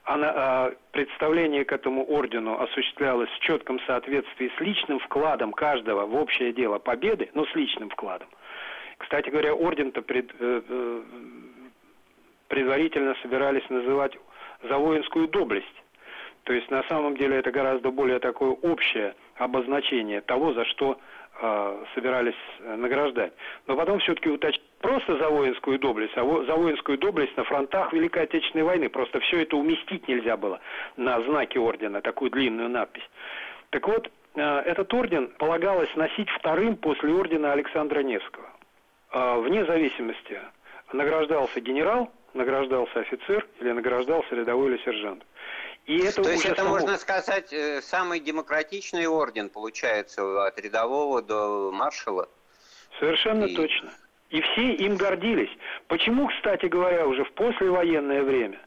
Она, 0.08 0.32
э, 0.34 0.74
представление 0.92 1.66
к 1.66 1.72
этому 1.72 2.02
ордену 2.02 2.58
осуществлялось 2.58 3.28
в 3.28 3.40
четком 3.40 3.78
соответствии 3.80 4.50
с 4.56 4.60
личным 4.60 5.00
вкладом 5.00 5.52
каждого 5.52 6.06
в 6.06 6.14
общее 6.16 6.54
дело 6.54 6.78
победы, 6.78 7.28
но 7.34 7.44
с 7.44 7.54
личным 7.54 7.90
вкладом. 7.90 8.26
Кстати 8.96 9.28
говоря, 9.28 9.54
орден-то 9.54 10.00
пред, 10.00 10.30
э, 10.40 10.62
э, 10.66 11.02
предварительно 12.48 13.16
собирались 13.20 13.68
называть 13.68 14.16
за 14.62 14.78
воинскую 14.78 15.28
доблесть. 15.28 15.82
То 16.44 16.54
есть 16.54 16.70
на 16.70 16.82
самом 16.84 17.14
деле 17.14 17.36
это 17.36 17.50
гораздо 17.50 17.90
более 17.90 18.18
такое 18.18 18.52
общее 18.52 19.14
обозначение 19.36 20.22
того, 20.22 20.54
за 20.54 20.64
что 20.64 20.98
э, 21.40 21.84
собирались 21.94 22.34
э, 22.60 22.76
награждать. 22.76 23.32
Но 23.66 23.76
потом 23.76 23.98
все-таки 24.00 24.28
уточнить 24.28 24.64
просто 24.80 25.16
за 25.16 25.28
воинскую 25.28 25.78
доблесть, 25.78 26.16
а 26.16 26.22
за 26.22 26.54
воинскую 26.54 26.98
доблесть 26.98 27.36
на 27.36 27.44
фронтах 27.44 27.92
Великой 27.92 28.24
Отечественной 28.24 28.64
войны. 28.64 28.88
Просто 28.88 29.20
все 29.20 29.42
это 29.42 29.56
уместить 29.56 30.06
нельзя 30.08 30.36
было 30.36 30.60
на 30.96 31.20
знаке 31.22 31.58
ордена, 31.58 32.00
такую 32.00 32.30
длинную 32.30 32.68
надпись. 32.68 33.08
Так 33.70 33.86
вот, 33.86 34.10
э, 34.34 34.40
этот 34.40 34.92
орден 34.94 35.28
полагалось 35.38 35.94
носить 35.96 36.28
вторым 36.30 36.76
после 36.76 37.12
ордена 37.12 37.52
Александра 37.52 38.00
Невского. 38.00 38.48
Э, 39.12 39.40
вне 39.40 39.64
зависимости, 39.64 40.40
награждался 40.92 41.60
генерал, 41.60 42.10
награждался 42.34 43.00
офицер 43.00 43.46
или 43.60 43.72
награждался 43.72 44.34
рядовой 44.34 44.70
или 44.70 44.78
сержант. 44.84 45.24
И 45.88 46.00
это 46.00 46.22
То 46.22 46.30
есть 46.30 46.44
это, 46.44 46.56
само... 46.56 46.68
можно 46.68 46.98
сказать, 46.98 47.50
э, 47.50 47.80
самый 47.80 48.20
демократичный 48.20 49.06
орден, 49.06 49.48
получается, 49.48 50.46
от 50.46 50.60
рядового 50.60 51.22
до 51.22 51.70
маршала? 51.72 52.28
Совершенно 53.00 53.44
и... 53.44 53.56
точно. 53.56 53.90
И 54.28 54.42
все 54.42 54.74
им 54.74 54.96
гордились. 54.96 55.48
Почему, 55.86 56.28
кстати 56.28 56.66
говоря, 56.66 57.06
уже 57.06 57.24
в 57.24 57.32
послевоенное 57.32 58.22
время 58.22 58.60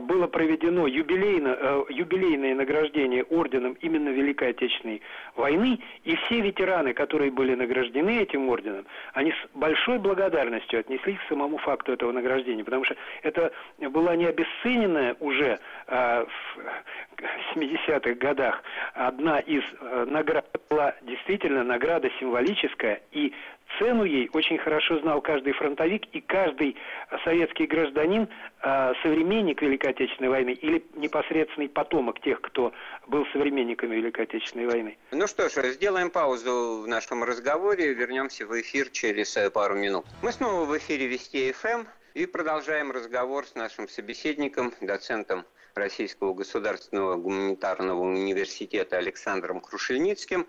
было 0.00 0.26
проведено 0.28 0.86
юбилейно, 0.86 1.56
э, 1.58 1.84
юбилейное 1.90 2.54
награждение 2.54 3.24
орденом 3.24 3.76
именно 3.80 4.10
Великой 4.10 4.50
Отечественной 4.50 5.02
войны, 5.34 5.80
и 6.04 6.14
все 6.16 6.40
ветераны, 6.40 6.94
которые 6.94 7.30
были 7.30 7.54
награждены 7.54 8.22
этим 8.22 8.48
орденом, 8.48 8.86
они 9.12 9.32
с 9.32 9.48
большой 9.54 9.98
благодарностью 9.98 10.80
отнеслись 10.80 11.18
к 11.18 11.28
самому 11.28 11.58
факту 11.58 11.92
этого 11.92 12.12
награждения, 12.12 12.64
потому 12.64 12.84
что 12.84 12.96
это 13.22 13.52
была 13.78 14.14
не 14.14 14.26
обесцененная 14.26 15.16
уже 15.18 15.58
а, 15.88 16.24
в 16.26 17.56
70-х 17.56 18.14
годах 18.14 18.62
одна 18.94 19.40
из 19.40 19.62
э, 19.80 20.06
наград, 20.08 20.46
была 20.68 20.94
действительно 21.02 21.64
награда 21.64 22.10
символическая, 22.20 23.00
и 23.12 23.32
Цену 23.78 24.04
ей 24.04 24.30
очень 24.32 24.58
хорошо 24.58 24.98
знал 25.00 25.20
каждый 25.20 25.52
фронтовик 25.52 26.06
и 26.12 26.20
каждый 26.20 26.76
советский 27.24 27.66
гражданин, 27.66 28.28
а, 28.60 28.92
современник 29.02 29.60
Великой 29.62 29.90
Отечественной 29.90 30.30
войны 30.30 30.50
или 30.50 30.84
непосредственный 30.94 31.68
потомок 31.68 32.20
тех, 32.20 32.40
кто 32.40 32.72
был 33.06 33.26
современниками 33.32 33.96
Великой 33.96 34.24
Отечественной 34.24 34.66
войны. 34.66 34.98
Ну 35.12 35.26
что 35.26 35.48
ж, 35.48 35.72
сделаем 35.72 36.10
паузу 36.10 36.82
в 36.82 36.88
нашем 36.88 37.22
разговоре, 37.22 37.92
вернемся 37.94 38.46
в 38.46 38.60
эфир 38.60 38.88
через 38.90 39.36
э, 39.36 39.50
пару 39.50 39.74
минут. 39.74 40.06
Мы 40.22 40.32
снова 40.32 40.64
в 40.64 40.76
эфире 40.78 41.06
Вести 41.06 41.52
ФМ 41.52 41.84
и 42.14 42.26
продолжаем 42.26 42.90
разговор 42.90 43.46
с 43.46 43.54
нашим 43.54 43.88
собеседником, 43.88 44.72
доцентом 44.80 45.44
Российского 45.74 46.32
государственного 46.32 47.16
гуманитарного 47.16 48.00
университета 48.00 48.96
Александром 48.96 49.60
Крушельницким 49.60 50.46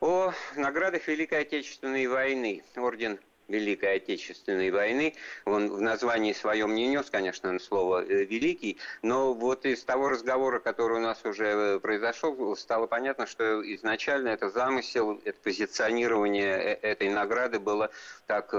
о 0.00 0.32
наградах 0.56 1.06
Великой 1.08 1.40
Отечественной 1.40 2.06
войны. 2.06 2.62
Орден 2.76 3.18
Великой 3.48 3.96
Отечественной 3.96 4.70
войны. 4.70 5.14
Он 5.44 5.70
в 5.70 5.80
названии 5.80 6.32
своем 6.32 6.74
не 6.74 6.88
нес, 6.88 7.08
конечно, 7.10 7.56
слово 7.58 8.04
э, 8.04 8.24
«великий», 8.24 8.78
но 9.02 9.34
вот 9.34 9.64
из 9.66 9.84
того 9.84 10.08
разговора, 10.08 10.58
который 10.58 10.98
у 10.98 11.00
нас 11.00 11.24
уже 11.24 11.46
э, 11.46 11.78
произошел, 11.78 12.56
стало 12.56 12.86
понятно, 12.86 13.26
что 13.26 13.62
изначально 13.74 14.28
это 14.28 14.50
замысел, 14.50 15.20
это 15.24 15.38
позиционирование 15.42 16.56
э, 16.56 16.78
этой 16.82 17.08
награды 17.08 17.60
было 17.60 17.90
так 18.26 18.52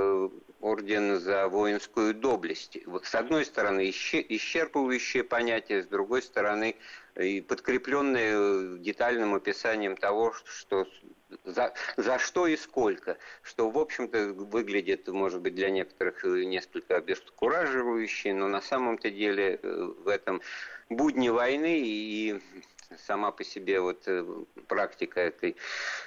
орден 0.61 1.19
за 1.19 1.47
воинскую 1.49 2.13
доблесть. 2.13 2.77
С 3.03 3.15
одной 3.15 3.45
стороны, 3.45 3.89
исчерпывающее 3.89 5.23
понятие, 5.23 5.83
с 5.83 5.87
другой 5.87 6.21
стороны, 6.21 6.77
и 7.19 7.41
подкрепленное 7.41 8.77
детальным 8.77 9.33
описанием 9.35 9.97
того, 9.97 10.33
что 10.45 10.87
за, 11.43 11.73
за 11.97 12.19
что 12.19 12.47
и 12.47 12.55
сколько, 12.55 13.17
что, 13.41 13.69
в 13.69 13.77
общем-то, 13.77 14.33
выглядит, 14.33 15.07
может 15.07 15.41
быть, 15.41 15.55
для 15.55 15.69
некоторых 15.69 16.23
несколько 16.23 16.97
обескураживающе, 16.97 18.33
но 18.33 18.47
на 18.47 18.61
самом-то 18.61 19.09
деле 19.09 19.59
э, 19.61 19.91
в 19.99 20.07
этом 20.07 20.41
будни 20.89 21.29
войны 21.29 21.81
и 21.81 22.39
сама 22.95 23.31
по 23.31 23.43
себе 23.43 23.79
вот 23.79 24.03
э, 24.07 24.25
практика 24.67 25.19
этой 25.19 25.55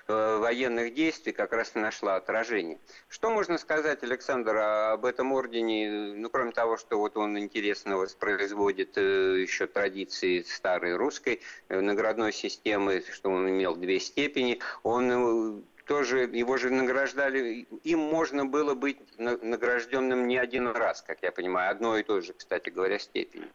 э, 0.09 0.37
военных 0.39 0.95
действий 0.95 1.33
как 1.33 1.53
раз 1.53 1.75
нашла 1.75 2.17
отражение. 2.17 2.79
Что 3.09 3.31
можно 3.31 3.59
сказать, 3.59 4.03
Александр, 4.03 4.57
об 4.57 5.05
этом 5.05 5.33
ордене, 5.33 6.15
ну, 6.17 6.31
кроме 6.31 6.53
того, 6.53 6.77
что 6.77 6.99
вот 6.99 7.17
он 7.17 7.39
интересно 7.39 7.97
воспроизводит 7.97 8.97
э, 8.97 9.41
еще 9.41 9.67
традиции 9.67 10.43
старой 10.43 10.97
русской 10.97 11.41
наградной 11.69 12.33
системы, 12.33 13.03
что 13.13 13.31
он 13.31 13.49
имел 13.49 13.77
две 13.77 14.01
степени, 14.01 14.61
он 14.83 15.65
тоже 15.87 16.21
его 16.21 16.57
же 16.57 16.71
награждали, 16.71 17.67
им 17.83 17.99
можно 17.99 18.47
было 18.47 18.75
быть 18.75 18.99
награжденным 19.19 20.29
не 20.29 20.39
один 20.39 20.69
раз, 20.69 21.03
как 21.03 21.19
я 21.23 21.33
понимаю, 21.33 21.71
одной 21.73 22.01
и 22.01 22.05
той 22.05 22.23
же, 22.23 22.33
кстати 22.33 22.71
говоря, 22.71 22.99
степени. 22.99 23.49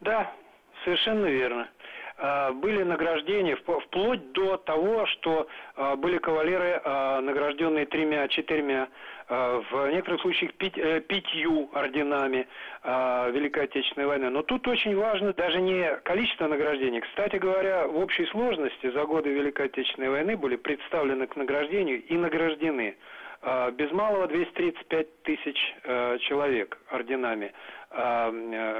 Да, 0.00 0.34
совершенно 0.84 1.26
верно. 1.26 1.70
А, 2.18 2.52
были 2.52 2.82
награждения 2.82 3.56
вплоть 3.56 4.32
до 4.32 4.56
того, 4.56 5.06
что 5.06 5.48
а, 5.76 5.96
были 5.96 6.18
кавалеры, 6.18 6.80
а, 6.84 7.20
награжденные 7.20 7.86
тремя-четырьмя, 7.86 8.88
в 9.28 9.90
некоторых 9.90 10.20
случаях 10.20 10.52
пять, 10.54 10.76
э, 10.76 11.00
пятью 11.00 11.70
орденами 11.72 12.46
Великой 12.84 13.64
Отечественной 13.64 14.06
войны. 14.06 14.28
Но 14.28 14.42
тут 14.42 14.66
очень 14.68 14.94
важно 14.94 15.32
даже 15.32 15.62
не 15.62 15.96
количество 16.02 16.48
награждений. 16.48 17.00
Кстати 17.00 17.36
говоря, 17.36 17.86
в 17.86 17.96
общей 17.96 18.26
сложности 18.26 18.90
за 18.90 19.04
годы 19.06 19.30
Великой 19.30 19.66
Отечественной 19.66 20.10
войны 20.10 20.36
были 20.36 20.56
представлены 20.56 21.28
к 21.28 21.36
награждению 21.36 22.04
и 22.04 22.14
награждены 22.14 22.96
без 23.72 23.90
малого 23.90 24.28
235 24.28 25.22
тысяч 25.22 25.74
э, 25.84 26.18
человек 26.20 26.78
орденами 26.90 27.52
Э, 27.94 28.30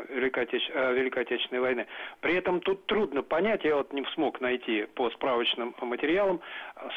Великой, 0.09 0.45
Отеч... 0.45 0.71
Э, 0.73 0.95
Великой 0.95 1.25
Отечественной 1.25 1.61
войны. 1.61 1.87
При 2.21 2.35
этом 2.35 2.61
тут 2.61 2.87
трудно 2.87 3.23
понять, 3.23 3.63
я 3.65 3.77
вот 3.77 3.93
не 3.93 4.05
смог 4.15 4.41
найти 4.41 4.87
по 4.95 5.11
справочным 5.11 5.75
материалам, 5.83 6.41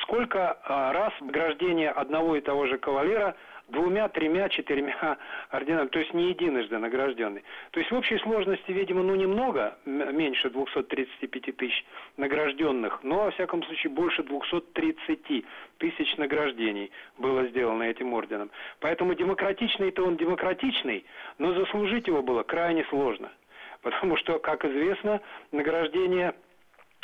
сколько 0.03 0.57
э, 0.63 0.91
раз 0.93 1.13
награждение 1.19 1.89
одного 1.89 2.38
и 2.38 2.41
того 2.41 2.67
же 2.67 2.77
кавалера– 2.77 3.36
двумя, 3.69 4.07
тремя, 4.10 4.50
четырьмя 4.50 5.17
орденами, 5.50 5.88
то 5.88 6.00
есть 6.00 6.13
не 6.13 6.29
единожды 6.29 6.77
награжденный. 6.77 7.43
То 7.72 7.79
есть 7.79 7.91
в 7.91 7.95
общей 7.95 8.17
сложности, 8.19 8.72
видимо, 8.72 9.03
ну 9.03 9.15
немного, 9.15 9.77
меньше 9.86 10.50
235 10.50 11.55
тысяч 11.55 11.86
награжденных, 12.17 13.03
но, 13.03 13.25
во 13.25 13.31
всяком 13.31 13.63
случае, 13.63 13.91
больше 13.91 14.24
230 14.24 15.45
тысяч 15.77 16.17
награждений 16.17 16.91
было 17.17 17.45
сделано 17.48 17.84
этим 17.84 18.13
орденом. 18.13 18.51
Поэтому 18.79 19.13
демократичный-то 19.15 20.05
он 20.05 20.17
демократичный, 20.17 21.05
но 21.38 21.53
заслужить 21.53 22.07
его 22.07 22.22
было 22.22 22.43
крайне 22.43 22.84
сложно. 22.86 23.31
Потому 23.81 24.17
что, 24.17 24.39
как 24.39 24.65
известно, 24.65 25.22
награждения 25.51 26.34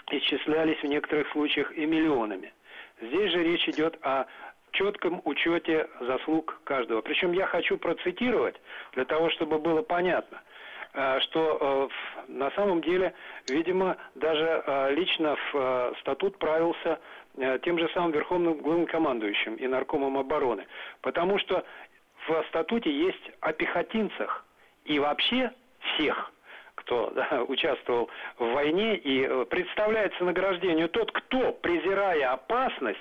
исчислялись 0.09 0.79
в 0.81 0.85
некоторых 0.85 1.29
случаях 1.31 1.75
и 1.77 1.85
миллионами. 1.85 2.53
Здесь 3.01 3.31
же 3.31 3.43
речь 3.43 3.67
идет 3.67 3.97
о 4.03 4.25
четком 4.71 5.21
учете 5.25 5.87
заслуг 5.99 6.59
каждого. 6.63 7.01
Причем 7.01 7.31
я 7.33 7.45
хочу 7.45 7.77
процитировать, 7.77 8.55
для 8.93 9.05
того, 9.05 9.29
чтобы 9.31 9.59
было 9.59 9.81
понятно, 9.81 10.41
э, 10.93 11.19
что 11.21 11.89
э, 11.89 12.31
на 12.31 12.51
самом 12.51 12.81
деле, 12.81 13.13
видимо, 13.47 13.97
даже 14.15 14.63
э, 14.65 14.93
лично 14.93 15.37
в 15.51 15.95
статут 16.01 16.37
правился 16.37 16.99
тем 17.63 17.79
же 17.79 17.89
самым 17.93 18.11
Верховным 18.11 18.57
главнокомандующим 18.57 19.55
и 19.55 19.65
наркомом 19.65 20.17
обороны. 20.17 20.67
Потому 20.99 21.39
что 21.39 21.63
в 22.27 22.43
статуте 22.49 22.91
есть 22.91 23.31
о 23.39 23.53
пехотинцах 23.53 24.45
и 24.83 24.99
вообще 24.99 25.51
всех 25.93 26.31
кто 26.75 27.09
да, 27.15 27.43
участвовал 27.47 28.09
в 28.37 28.45
войне 28.51 28.97
и 28.97 29.45
представляется 29.45 30.23
награждению 30.23 30.89
тот, 30.89 31.11
кто, 31.11 31.53
презирая 31.53 32.33
опасность, 32.33 32.99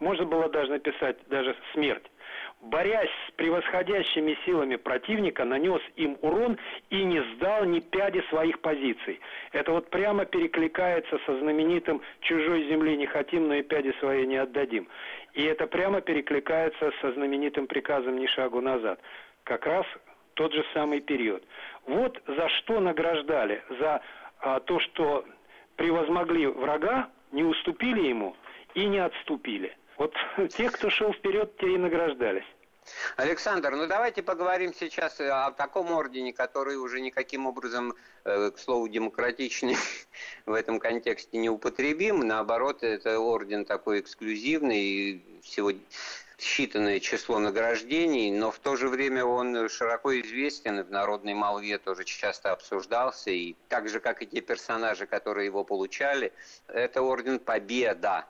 можно 0.00 0.24
было 0.24 0.48
даже 0.48 0.70
написать 0.70 1.16
даже 1.28 1.54
смерть. 1.72 2.04
Борясь 2.62 3.10
с 3.28 3.32
превосходящими 3.32 4.36
силами 4.44 4.76
противника, 4.76 5.44
нанес 5.44 5.80
им 5.96 6.18
урон 6.20 6.58
и 6.90 7.02
не 7.04 7.22
сдал 7.34 7.64
ни 7.64 7.80
пяди 7.80 8.22
своих 8.28 8.60
позиций. 8.60 9.20
Это 9.52 9.72
вот 9.72 9.88
прямо 9.88 10.26
перекликается 10.26 11.18
со 11.24 11.38
знаменитым 11.38 12.02
«чужой 12.20 12.68
земли 12.68 12.96
не 12.96 13.06
хотим, 13.06 13.48
но 13.48 13.54
и 13.54 13.62
пяди 13.62 13.94
свои 13.98 14.26
не 14.26 14.36
отдадим». 14.36 14.88
И 15.32 15.42
это 15.42 15.66
прямо 15.66 16.00
перекликается 16.00 16.92
со 17.00 17.12
знаменитым 17.12 17.66
приказом 17.66 18.18
«ни 18.18 18.26
шагу 18.26 18.60
назад». 18.60 19.00
Как 19.44 19.64
раз 19.66 19.86
тот 20.34 20.52
же 20.52 20.64
самый 20.74 21.00
период. 21.00 21.42
Вот 21.86 22.20
за 22.26 22.48
что 22.48 22.80
награждали? 22.80 23.62
За 23.78 24.02
а, 24.40 24.60
то, 24.60 24.80
что 24.80 25.24
превозмогли 25.76 26.46
врага, 26.46 27.08
не 27.32 27.42
уступили 27.42 28.06
ему 28.06 28.36
и 28.74 28.84
не 28.86 28.98
отступили. 28.98 29.76
Вот 30.00 30.14
те, 30.56 30.70
кто 30.70 30.88
шел 30.88 31.12
вперед, 31.12 31.54
те 31.58 31.74
и 31.74 31.76
награждались. 31.76 32.46
Александр, 33.18 33.72
ну 33.76 33.86
давайте 33.86 34.22
поговорим 34.22 34.72
сейчас 34.72 35.20
о 35.20 35.50
таком 35.50 35.92
ордене, 35.92 36.32
который 36.32 36.76
уже 36.76 37.02
никаким 37.02 37.44
образом, 37.44 37.94
э, 38.24 38.50
к 38.50 38.58
слову, 38.58 38.88
демократичный 38.88 39.76
в 40.46 40.54
этом 40.54 40.80
контексте 40.80 41.36
не 41.36 41.50
употребим. 41.50 42.20
Наоборот, 42.20 42.82
это 42.82 43.20
орден 43.20 43.66
такой 43.66 44.00
эксклюзивный, 44.00 45.22
всего 45.42 45.72
считанное 46.38 46.98
число 46.98 47.38
награждений, 47.38 48.30
но 48.30 48.50
в 48.50 48.58
то 48.58 48.76
же 48.76 48.88
время 48.88 49.26
он 49.26 49.68
широко 49.68 50.18
известен, 50.18 50.82
в 50.82 50.90
народной 50.90 51.34
молве 51.34 51.76
тоже 51.76 52.04
часто 52.04 52.52
обсуждался, 52.52 53.30
и 53.30 53.54
так 53.68 53.90
же, 53.90 54.00
как 54.00 54.22
и 54.22 54.26
те 54.26 54.40
персонажи, 54.40 55.06
которые 55.06 55.44
его 55.44 55.62
получали, 55.62 56.32
это 56.68 57.02
орден 57.02 57.38
Победа 57.38 58.26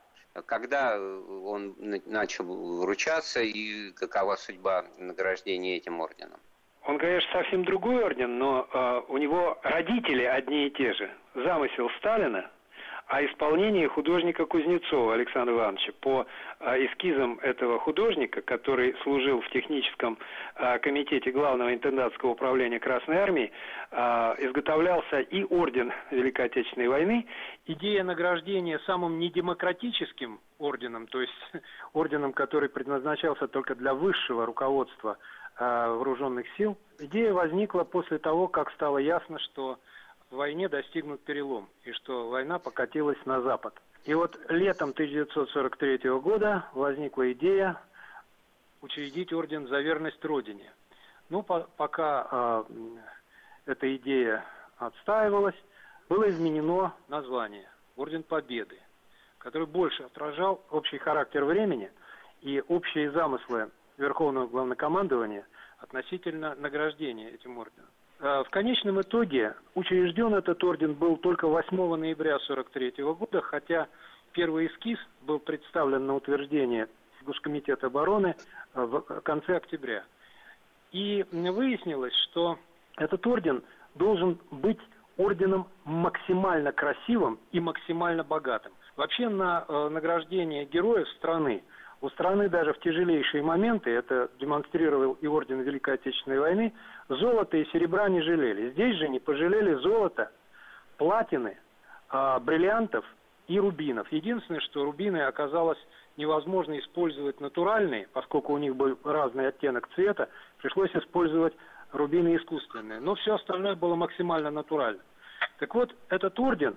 когда 0.46 0.96
э, 0.96 1.20
он 1.44 1.74
начал 2.06 2.44
вручаться 2.44 3.40
и 3.40 3.92
какова 3.92 4.36
судьба 4.36 4.84
награждения 4.98 5.76
этим 5.76 6.00
орденом? 6.00 6.40
Он, 6.86 6.98
конечно, 6.98 7.30
совсем 7.32 7.64
другой 7.64 8.02
орден, 8.02 8.38
но 8.38 8.66
э, 8.72 9.02
у 9.08 9.18
него 9.18 9.58
родители 9.62 10.24
одни 10.24 10.66
и 10.66 10.70
те 10.70 10.92
же. 10.94 11.10
Замысел 11.34 11.90
Сталина 11.98 12.50
а 13.10 13.24
исполнение 13.24 13.88
художника 13.88 14.46
Кузнецова 14.46 15.14
Александра 15.14 15.52
Ивановича 15.52 15.92
по 16.00 16.26
э, 16.60 16.86
эскизам 16.86 17.40
этого 17.42 17.80
художника, 17.80 18.40
который 18.40 18.94
служил 19.02 19.40
в 19.40 19.50
техническом 19.50 20.16
э, 20.54 20.78
комитете 20.78 21.32
Главного 21.32 21.74
интендантского 21.74 22.30
управления 22.30 22.78
Красной 22.78 23.16
Армии, 23.16 23.50
э, 23.90 23.96
изготовлялся 24.38 25.18
и 25.18 25.42
орден 25.42 25.92
Великой 26.12 26.46
Отечественной 26.46 26.86
войны. 26.86 27.26
Идея 27.66 28.04
награждения 28.04 28.78
самым 28.86 29.18
недемократическим 29.18 30.38
орденом, 30.60 31.08
то 31.08 31.20
есть 31.20 31.34
орденом, 31.92 32.32
который 32.32 32.68
предназначался 32.68 33.48
только 33.48 33.74
для 33.74 33.92
высшего 33.92 34.46
руководства 34.46 35.18
вооруженных 35.58 36.46
сил, 36.56 36.78
идея 37.00 37.34
возникла 37.34 37.82
после 37.82 38.18
того, 38.18 38.48
как 38.48 38.70
стало 38.70 38.96
ясно, 38.96 39.38
что 39.40 39.78
в 40.30 40.36
войне 40.36 40.68
достигнут 40.68 41.22
перелом, 41.22 41.68
и 41.84 41.92
что 41.92 42.28
война 42.28 42.58
покатилась 42.58 43.18
на 43.26 43.40
запад. 43.42 43.74
И 44.04 44.14
вот 44.14 44.38
летом 44.48 44.90
1943 44.90 46.10
года 46.20 46.66
возникла 46.72 47.30
идея 47.32 47.80
учредить 48.80 49.32
орден 49.32 49.66
за 49.68 49.80
верность 49.80 50.24
Родине. 50.24 50.72
Ну, 51.28 51.42
по 51.42 51.68
пока 51.76 52.26
э, 52.30 52.64
эта 53.66 53.94
идея 53.96 54.44
отстаивалась, 54.78 55.54
было 56.08 56.28
изменено 56.30 56.94
название 57.08 57.68
Орден 57.96 58.22
Победы, 58.22 58.78
который 59.38 59.66
больше 59.66 60.02
отражал 60.04 60.64
общий 60.70 60.98
характер 60.98 61.44
времени 61.44 61.90
и 62.40 62.62
общие 62.68 63.10
замыслы 63.10 63.70
Верховного 63.98 64.46
Главнокомандования 64.46 65.46
относительно 65.78 66.54
награждения 66.54 67.30
этим 67.30 67.58
орденом. 67.58 67.90
Э, 68.20 68.42
в 68.46 68.50
конечном 68.50 69.00
итоге 69.00 69.54
учрежден 69.74 70.34
этот 70.34 70.62
орден 70.62 70.94
был 70.94 71.16
только 71.16 71.48
8 71.48 71.76
ноября 71.96 72.36
1943 72.36 73.04
года, 73.14 73.40
хотя 73.40 73.88
первый 74.32 74.66
эскиз 74.66 74.98
был 75.22 75.38
представлен 75.38 76.06
на 76.06 76.16
утверждение 76.16 76.88
Госкомитета 77.22 77.86
обороны 77.86 78.34
э, 78.74 78.82
в 78.82 79.00
конце 79.22 79.56
октября. 79.56 80.04
И 80.92 81.24
выяснилось, 81.30 82.14
что 82.30 82.58
этот 82.96 83.26
орден 83.26 83.62
должен 83.94 84.38
быть 84.50 84.80
орденом 85.16 85.68
максимально 85.84 86.72
красивым 86.72 87.38
и 87.52 87.60
максимально 87.60 88.24
богатым. 88.24 88.72
Вообще 88.96 89.28
на 89.28 89.64
э, 89.66 89.88
награждение 89.88 90.66
героев 90.66 91.08
страны 91.16 91.62
у 92.00 92.08
страны 92.10 92.48
даже 92.48 92.72
в 92.72 92.80
тяжелейшие 92.80 93.42
моменты, 93.42 93.90
это 93.90 94.30
демонстрировал 94.38 95.12
и 95.20 95.26
Орден 95.26 95.60
Великой 95.60 95.94
Отечественной 95.94 96.40
войны, 96.40 96.72
золота 97.08 97.56
и 97.56 97.66
серебра 97.72 98.08
не 98.08 98.22
жалели. 98.22 98.70
Здесь 98.70 98.96
же 98.96 99.08
не 99.08 99.18
пожалели 99.18 99.74
золота, 99.74 100.30
платины, 100.96 101.58
э, 102.10 102.38
бриллиантов 102.40 103.04
и 103.48 103.58
рубинов. 103.60 104.10
Единственное, 104.12 104.60
что 104.60 104.84
рубины 104.84 105.22
оказалось 105.22 105.78
невозможно 106.16 106.78
использовать 106.78 107.40
натуральные, 107.40 108.08
поскольку 108.12 108.54
у 108.54 108.58
них 108.58 108.76
был 108.76 108.98
разный 109.04 109.48
оттенок 109.48 109.88
цвета, 109.94 110.28
пришлось 110.58 110.94
использовать 110.94 111.54
рубины 111.92 112.36
искусственные. 112.36 113.00
Но 113.00 113.14
все 113.16 113.34
остальное 113.34 113.74
было 113.74 113.94
максимально 113.94 114.50
натурально. 114.50 115.00
Так 115.58 115.74
вот, 115.74 115.94
этот 116.08 116.38
орден 116.38 116.76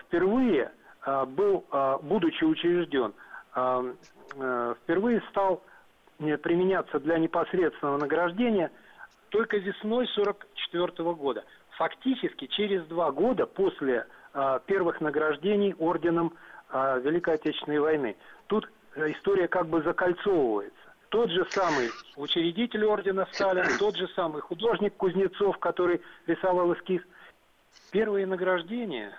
впервые 0.00 0.72
а, 1.02 1.26
был, 1.26 1.64
а, 1.70 1.98
будучи 1.98 2.44
учрежден, 2.44 3.12
впервые 3.54 5.22
стал 5.30 5.62
э, 6.18 6.36
применяться 6.38 6.98
для 7.00 7.18
непосредственного 7.18 7.98
награждения 7.98 8.70
только 9.28 9.58
весной 9.58 10.04
1944 10.04 11.12
года. 11.14 11.44
Фактически 11.76 12.46
через 12.46 12.84
два 12.86 13.10
года 13.10 13.46
после 13.46 14.06
э, 14.34 14.60
первых 14.66 15.00
награждений 15.00 15.74
орденом 15.74 16.34
Великой 16.72 17.34
Отечественной 17.34 17.80
войны. 17.80 18.16
Тут 18.46 18.66
история 18.96 19.46
как 19.46 19.66
бы 19.66 19.82
закольцовывается. 19.82 20.72
Тот 21.10 21.30
же 21.30 21.44
самый 21.50 21.90
учредитель 22.16 22.86
ордена 22.86 23.28
Сталин, 23.32 23.66
тот 23.78 23.94
же 23.94 24.08
самый 24.16 24.40
художник 24.40 24.96
Кузнецов, 24.96 25.58
который 25.58 26.00
рисовал 26.26 26.72
эскиз. 26.72 27.02
Первые 27.90 28.26
награждения, 28.26 29.12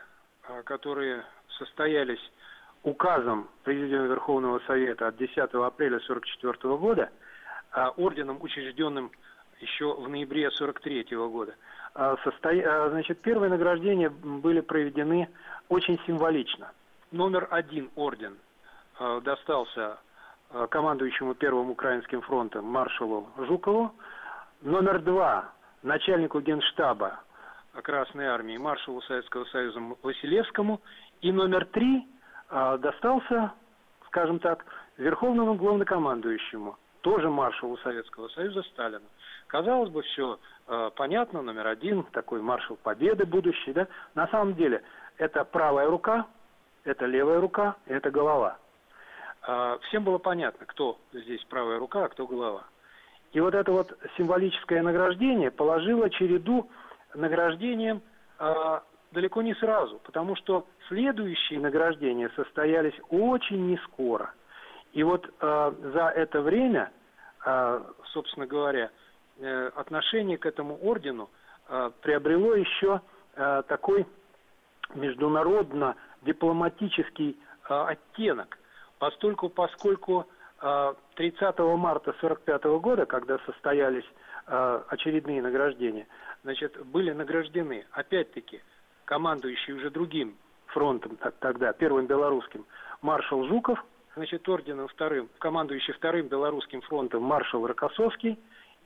которые 0.64 1.24
состоялись 1.60 2.32
указом 2.84 3.50
Президента 3.64 4.08
Верховного 4.08 4.60
Совета 4.68 5.08
от 5.08 5.18
10 5.18 5.38
апреля 5.38 5.98
1944 5.98 6.78
года, 6.78 7.10
а, 7.72 7.90
орденом, 7.92 8.38
учрежденным 8.42 9.12
еще 9.62 9.94
в 9.94 10.08
ноябре 10.10 10.48
1943 10.48 11.28
года, 11.30 11.56
а, 11.96 12.18
состо... 12.24 12.90
значит, 12.90 13.22
первые 13.22 13.50
награждения 13.50 14.10
были 14.10 14.60
проведены 14.60 15.30
очень 15.70 16.00
символично. 16.06 16.72
Номер 17.12 17.48
один 17.52 17.90
орден 17.96 18.38
достался 19.22 20.00
командующему 20.70 21.36
Первым 21.36 21.70
Украинским 21.70 22.22
фронтом 22.22 22.66
маршалу 22.66 23.30
Жукову. 23.38 23.94
Номер 24.62 25.00
два 25.00 25.54
начальнику 25.84 26.42
генштаба 26.42 27.20
Красной 27.82 28.26
Армии 28.26 28.58
маршалу 28.58 29.02
Советского 29.04 29.46
Союза 29.46 29.80
Василевскому. 30.02 30.82
И 31.22 31.32
номер 31.32 31.66
три 31.66 32.08
достался, 32.78 33.52
скажем 34.08 34.40
так, 34.40 34.66
Верховному 34.98 35.56
главнокомандующему, 35.56 36.78
тоже 37.02 37.30
маршалу 37.30 37.78
Советского 37.78 38.28
Союза 38.30 38.62
Сталину. 38.64 39.06
Казалось 39.48 39.90
бы, 39.90 40.04
все 40.04 40.40
э, 40.68 40.92
понятно, 40.96 41.42
номер 41.42 41.68
один, 41.68 42.04
такой 42.04 42.42
маршал 42.42 42.78
победы 42.78 43.26
будущий, 43.26 43.74
да? 43.74 43.88
На 44.14 44.28
самом 44.28 44.54
деле, 44.56 44.84
это 45.18 45.44
правая 45.44 45.88
рука, 45.90 46.28
это 46.84 47.06
левая 47.06 47.42
рука, 47.42 47.76
это 47.88 48.12
голова– 48.12 48.58
а, 49.46 49.78
всем 49.88 50.04
было 50.04 50.18
понятно, 50.18 50.66
кто 50.66 50.98
здесь 51.12 51.44
правая 51.46 51.78
рука, 51.78 52.06
а 52.06 52.10
кто 52.10 52.26
голова. 52.26 52.64
И 53.34 53.40
вот 53.40 53.54
это 53.54 53.72
вот 53.72 53.98
символическое 54.18 54.82
награждение 54.82 55.52
положило 55.52 56.10
череду 56.10 56.70
награждением 57.14 58.02
далеко 59.14 59.42
не 59.42 59.54
сразу, 59.56 60.00
потому 60.00 60.36
что 60.36 60.68
следующие 60.88 61.60
награждения 61.60 62.30
состоялись 62.36 62.94
очень 63.10 63.68
не 63.68 63.78
скоро. 63.86 64.34
И 64.92 65.02
вот 65.04 65.26
э, 65.26 65.30
за 65.94 66.10
это 66.10 66.42
время, 66.42 66.92
э, 67.46 67.82
собственно 68.12 68.46
говоря, 68.46 68.92
э, 69.40 69.72
отношение 69.76 70.38
к 70.38 70.46
этому 70.46 70.78
ордену 70.82 71.30
э, 71.70 71.92
приобрело 72.02 72.56
еще 72.56 73.00
э, 73.36 73.64
такой 73.68 74.06
международно-дипломатический 74.96 77.40
э, 77.70 77.74
оттенок 77.74 78.58
постольку, 79.00 79.48
поскольку 79.50 80.28
30 81.16 81.42
а, 81.42 81.54
марта 81.76 82.12
1945 82.12 82.64
года, 82.82 83.06
когда 83.06 83.38
состоялись 83.40 84.06
а, 84.48 84.86
очередные 84.88 85.42
награждения, 85.42 86.08
значит, 86.44 86.86
были 86.86 87.12
награждены, 87.12 87.86
опять-таки, 87.92 88.62
командующий 89.14 89.74
уже 89.74 89.92
другим 89.92 90.36
фронтом 90.66 91.20
тогда, 91.40 91.72
первым 91.74 92.08
белорусским, 92.08 92.66
маршал 93.04 93.44
Жуков, 93.46 93.78
значит, 94.16 94.50
орденом 94.50 94.88
вторым, 94.88 95.30
командующий 95.38 95.94
вторым 95.94 96.28
белорусским 96.30 96.82
фронтом 96.82 97.22
маршал 97.22 97.68
Рокоссовский 97.68 98.40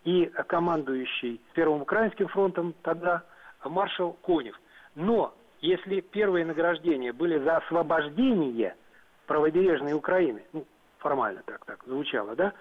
и 0.03 0.25
командующий 0.47 1.39
первым 1.53 1.83
украинским 1.83 2.27
фронтом 2.27 2.73
тогда 2.81 3.23
маршал 3.63 4.17
Конев. 4.21 4.59
Но 4.95 5.33
если 5.61 6.01
первые 6.01 6.43
награждения 6.45 7.13
были 7.13 7.39
за 7.39 7.57
освобождение– 7.57 8.75
правобережной 9.27 9.93
Украины, 9.93 10.43
ну, 10.51 10.65
формально 10.97 11.41
так, 11.45 11.63
так 11.63 11.83
звучало, 11.85 12.35
да, 12.35 12.51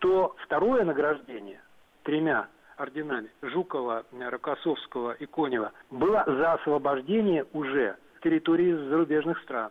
то 0.00 0.34
второе 0.44 0.84
награждение 0.84 1.60
тремя 2.02 2.48
орденами 2.76 3.30
Жукова, 3.42 4.04
Рокоссовского 4.12 5.12
и 5.12 5.26
Конева 5.26 5.72
было 5.90 6.24
за 6.26 6.54
освобождение 6.54 7.46
уже 7.52 7.96
территории 8.22 8.72
зарубежных 8.72 9.38
стран. 9.40 9.70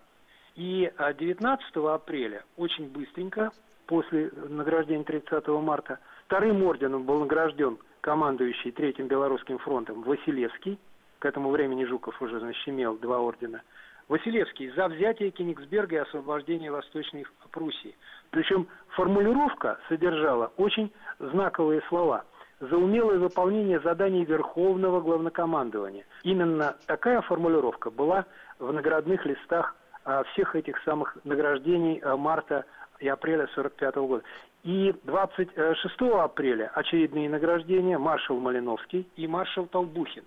И 0.55 0.91
19 1.19 1.65
а, 1.77 1.95
апреля, 1.95 2.43
очень 2.57 2.89
быстренько, 2.89 3.51
после 3.87 4.31
награждения 4.49 5.03
30 5.03 5.47
марта, 5.47 5.99
вторым 6.25 6.63
орденом 6.63 7.03
был 7.03 7.19
награжден 7.19 7.77
командующий 8.01 8.71
Третьим 8.71 9.07
Белорусским 9.07 9.57
фронтом 9.59 10.01
Василевский. 10.03 10.77
К 11.19 11.25
этому 11.25 11.51
времени 11.51 11.85
Жуков 11.85 12.21
уже, 12.21 12.39
значит, 12.39 12.67
имел 12.67 12.97
два 12.97 13.19
ордена– 13.19 13.61
Василевский 14.11 14.69
за 14.71 14.89
взятие 14.89 15.31
Кенигсберга 15.31 15.95
и 15.95 15.99
освобождение 15.99 16.69
Восточной 16.69 17.25
Пруссии. 17.49 17.95
Причем 18.29 18.67
формулировка 18.89 19.79
содержала 19.87 20.51
очень 20.57 20.91
знаковые 21.19 21.81
слова 21.87 22.25
за 22.61 22.77
умелое 22.77 23.17
выполнение 23.17 23.79
заданий 23.79 24.23
Верховного 24.23 25.01
Главнокомандования. 25.01 26.05
Именно 26.23 26.75
такая 26.85 27.21
формулировка 27.21 27.89
была 27.89 28.25
в 28.59 28.71
наградных 28.71 29.25
листах 29.25 29.75
а, 30.05 30.23
всех 30.31 30.55
этих 30.55 30.81
самых 30.83 31.17
награждений 31.23 31.99
а, 31.99 32.15
марта 32.15 32.65
и 32.99 33.07
апреля 33.07 33.43
1945 33.45 33.95
года. 34.07 34.23
И 34.63 34.93
26 35.05 36.01
апреля 36.19 36.71
очередные 36.75 37.29
награждения 37.29 37.97
маршал 37.97 38.39
Малиновский 38.39 39.07
и 39.15 39.27
маршал 39.27 39.65
Толбухин 39.65 40.23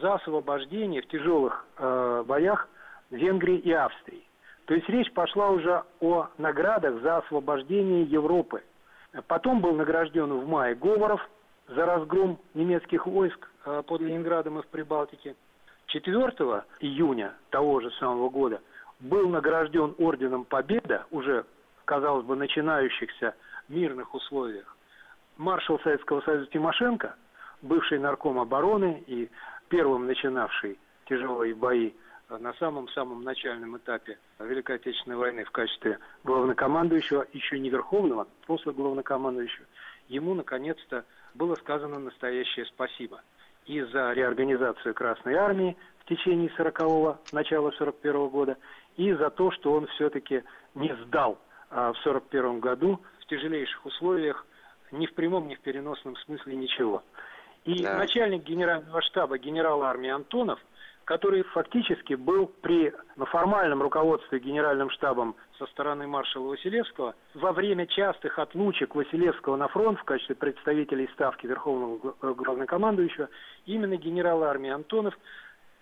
за 0.00 0.14
освобождение 0.14 1.02
в 1.02 1.08
тяжелых 1.08 1.66
э, 1.78 2.24
боях 2.24 2.68
Венгрии 3.10 3.58
и 3.58 3.72
Австрии. 3.72 4.22
То 4.66 4.74
есть 4.74 4.88
речь 4.88 5.12
пошла 5.12 5.50
уже 5.50 5.82
о 6.00 6.28
наградах 6.38 7.02
за 7.02 7.18
освобождение 7.18 8.04
Европы. 8.04 8.62
Потом 9.26 9.60
был 9.60 9.74
награжден 9.74 10.32
в 10.32 10.48
мае 10.48 10.76
Говоров 10.76 11.20
за 11.68 11.86
разгром 11.86 12.38
немецких 12.54 13.06
войск 13.06 13.48
э, 13.64 13.82
под 13.86 14.00
Ленинградом 14.00 14.58
и 14.58 14.62
в 14.62 14.66
Прибалтике. 14.66 15.36
4 15.86 16.14
июня 16.80 17.34
того 17.50 17.80
же 17.80 17.90
самого 17.92 18.30
года 18.30 18.62
был 19.00 19.28
награжден 19.28 19.94
орденом 19.98 20.44
Победа, 20.44 21.06
уже, 21.10 21.44
казалось 21.84 22.24
бы, 22.24 22.36
начинающихся 22.36 23.34
мирных 23.68 24.14
условиях, 24.14 24.76
маршал 25.36 25.78
Советского 25.80 26.20
Союза 26.22 26.46
Тимошенко, 26.46 27.16
бывший 27.62 27.98
нарком 27.98 28.38
обороны 28.38 29.02
и 29.06 29.30
первым 29.68 30.06
начинавший 30.06 30.78
тяжелые 31.06 31.54
бои 31.54 31.92
на 32.28 32.54
самом-самом 32.54 33.22
начальном 33.22 33.76
этапе 33.76 34.18
Великой 34.38 34.76
Отечественной 34.76 35.16
войны 35.16 35.44
в 35.44 35.50
качестве 35.50 35.98
главнокомандующего, 36.24 37.26
еще 37.32 37.58
не 37.58 37.68
верховного, 37.68 38.26
просто 38.46 38.72
главнокомандующего, 38.72 39.66
ему 40.08 40.34
наконец-то 40.34 41.04
было 41.34 41.54
сказано 41.56 41.98
настоящее 41.98 42.66
спасибо 42.66 43.20
и 43.66 43.80
за 43.80 44.12
реорганизацию 44.12 44.94
Красной 44.94 45.34
Армии 45.34 45.76
в 46.00 46.08
течение 46.08 46.50
40-го, 46.58 47.18
начала 47.32 47.70
41 47.70 48.16
-го 48.16 48.30
года, 48.30 48.56
и 48.96 49.12
за 49.12 49.30
то, 49.30 49.50
что 49.52 49.72
он 49.72 49.86
все-таки 49.86 50.42
не 50.74 50.94
сдал 51.04 51.38
а, 51.70 51.92
в 51.92 51.98
41 51.98 52.60
году 52.60 53.00
в 53.20 53.26
тяжелейших 53.26 53.86
условиях 53.86 54.44
ни 54.90 55.06
в 55.06 55.14
прямом, 55.14 55.48
ни 55.48 55.54
в 55.54 55.60
переносном 55.60 56.16
смысле 56.16 56.56
ничего. 56.56 57.02
И 57.64 57.82
да. 57.82 57.96
начальник 57.96 58.42
генерального 58.42 59.00
штаба 59.02 59.38
генерал 59.38 59.82
армии 59.82 60.10
Антонов– 60.10 60.58
который 61.04 61.42
фактически 61.42 62.14
был 62.14 62.46
при 62.46 62.92
формальном 63.16 63.82
руководстве 63.82 64.38
генеральным 64.38 64.90
штабом 64.90 65.36
со 65.62 65.66
стороны 65.70 66.08
маршала 66.08 66.48
Василевского 66.48 67.14
во 67.34 67.52
время 67.52 67.86
частых 67.86 68.38
отлучек 68.38 68.96
Василевского 68.96 69.56
на 69.56 69.68
фронт 69.68 69.98
в 70.00 70.04
качестве 70.04 70.34
представителей 70.34 71.08
ставки 71.14 71.46
Верховного 71.46 72.14
главнокомандующего, 72.20 73.28
именно 73.66 73.96
генерал 73.96 74.42
армии 74.42 74.70
Антонов 74.70 75.14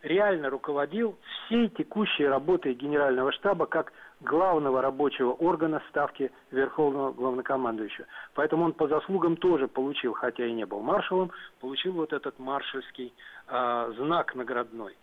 реально 0.03 0.51
руководил 0.51 1.17
всей 1.47 1.69
текущей 1.69 2.27
работой 2.27 2.75
генерального 2.75 3.33
штаба 3.33 3.65
как 3.65 3.93
главного 4.21 4.83
рабочего 4.83 5.33
органа 5.33 5.83
ставки 5.89 6.31
Верховного 6.51 7.13
главнокомандующего. 7.13 8.07
Поэтому 8.35 8.65
он 8.65 8.73
по 8.75 8.87
заслугам 8.87 9.37
тоже 9.37 9.67
получил, 9.67 10.13
хотя 10.13 10.45
и 10.45 10.53
не 10.53 10.67
был 10.67 10.81
маршалом, 10.81 11.31
получил 11.61 11.93
вот 11.93 12.13
этот 12.13 12.39
маршальский 12.39 13.15
э, 13.49 13.93
знак 13.97 14.35
наградной. 14.35 14.95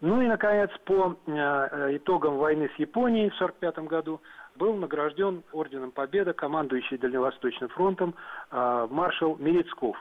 Ну 0.00 0.20
и, 0.20 0.26
наконец, 0.26 0.70
по 0.84 1.16
э, 1.26 1.96
итогам 1.96 2.36
войны 2.36 2.70
с 2.74 2.78
Японией 2.78 3.30
в 3.30 3.34
1945 3.34 3.88
году 3.88 4.20
был 4.56 4.74
награжден 4.74 5.42
Орденом 5.52 5.90
Победы 5.90 6.34
командующий 6.34 6.98
Дальневосточным 6.98 7.70
фронтом 7.70 8.14
э, 8.50 8.86
маршал 8.90 9.36
Мерецков. 9.36 9.96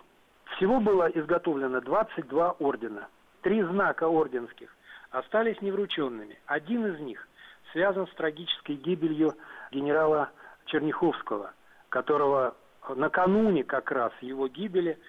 Всего 0.55 0.79
было 0.79 1.07
изготовлено 1.07 1.79
22 1.79 2.51
ордена. 2.59 3.07
Три 3.41 3.63
знака 3.63 4.07
орденских 4.07 4.75
остались 5.11 5.61
неврученными. 5.61 6.39
Один 6.45 6.85
из 6.87 6.99
них 6.99 7.27
связан 7.71 8.07
с 8.07 8.13
трагической 8.15 8.75
гибелью 8.75 9.35
генерала 9.71 10.29
Черняховского, 10.65 11.53
которого 11.89 12.55
накануне 12.95 13.63
как 13.63 13.91
раз 13.91 14.11
его 14.21 14.47
гибели 14.47 14.99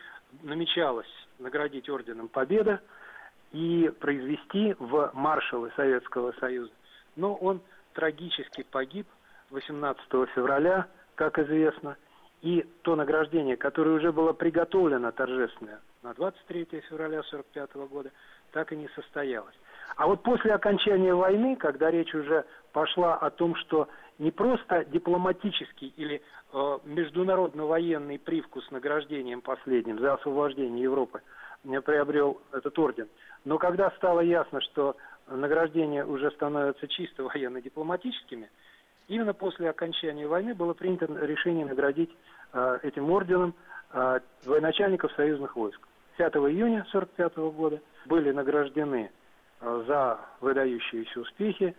намечалось 0.42 1.10
наградить 1.38 1.88
орденом 1.88 2.28
Победа 2.28 2.80
и 3.56 3.88
произвести 3.88 4.76
в 4.78 5.10
маршалы 5.14 5.72
Советского 5.76 6.32
Союза. 6.32 6.72
Но 7.16 7.34
он 7.34 7.62
трагически 7.94 8.66
погиб 8.70 9.06
18 9.50 10.04
февраля, 10.34 10.86
как 11.14 11.38
известно, 11.38 11.96
и 12.42 12.66
то 12.82 12.96
награждение, 12.96 13.56
которое 13.56 13.92
уже 13.92 14.12
было 14.12 14.34
приготовлено 14.34 15.10
торжественное 15.10 15.80
на 16.02 16.12
23 16.12 16.82
февраля 16.90 17.20
1945 17.20 17.88
года, 17.88 18.10
так 18.52 18.72
и 18.72 18.76
не 18.76 18.88
состоялось. 18.88 19.54
А 19.96 20.06
вот 20.06 20.22
после 20.22 20.52
окончания 20.52 21.14
войны, 21.14 21.56
когда 21.56 21.90
речь 21.90 22.14
уже 22.14 22.44
пошла 22.72 23.16
о 23.16 23.30
том, 23.30 23.54
что 23.56 23.88
не 24.18 24.30
просто 24.30 24.84
дипломатический 24.84 25.94
или 25.96 26.20
э, 26.52 26.78
международно-военный 26.84 28.18
привкус 28.18 28.70
награждением 28.70 29.40
последним 29.40 29.98
за 29.98 30.14
освобождение 30.14 30.82
Европы 30.82 31.22
не 31.66 31.80
приобрел 31.80 32.40
этот 32.52 32.78
орден, 32.78 33.08
но 33.44 33.58
когда 33.58 33.90
стало 33.92 34.20
ясно, 34.20 34.60
что 34.60 34.96
награждения 35.28 36.04
уже 36.04 36.30
становятся 36.30 36.86
чисто 36.88 37.24
военно-дипломатическими, 37.24 38.50
именно 39.08 39.34
после 39.34 39.68
окончания 39.70 40.26
войны 40.26 40.54
было 40.54 40.72
принято 40.74 41.06
решение 41.06 41.66
наградить 41.66 42.10
э, 42.52 42.78
этим 42.82 43.10
орденом 43.10 43.54
э, 43.92 44.20
военачальников 44.44 45.12
союзных 45.12 45.56
войск. 45.56 45.80
5 46.16 46.34
июня 46.36 46.84
1945 46.88 47.36
года 47.54 47.80
были 48.06 48.30
награждены 48.30 49.10
э, 49.60 49.84
за 49.86 50.20
выдающиеся 50.40 51.20
успехи 51.20 51.74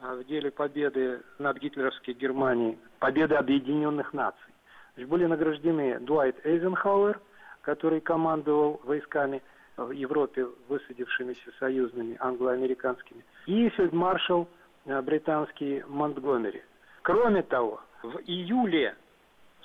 в 0.00 0.22
деле 0.24 0.52
победы 0.52 1.22
над 1.40 1.58
гитлеровской 1.58 2.14
Германией, 2.14 2.78
победы 3.00 3.34
объединенных 3.34 4.12
наций. 4.12 4.54
Были 4.96 5.26
награждены 5.26 5.98
Дуайт 5.98 6.36
Эйзенхауэр, 6.46 7.20
который 7.68 8.00
командовал 8.00 8.80
войсками 8.82 9.42
в 9.76 9.90
Европе, 9.90 10.46
высадившимися 10.68 11.52
союзными 11.58 12.16
англо-американскими, 12.18 13.22
и 13.44 13.68
фельдмаршал 13.68 14.48
э, 14.86 15.02
британский 15.02 15.84
Монтгомери. 15.86 16.62
Кроме 17.02 17.42
того, 17.42 17.82
в 18.02 18.20
июле 18.24 18.96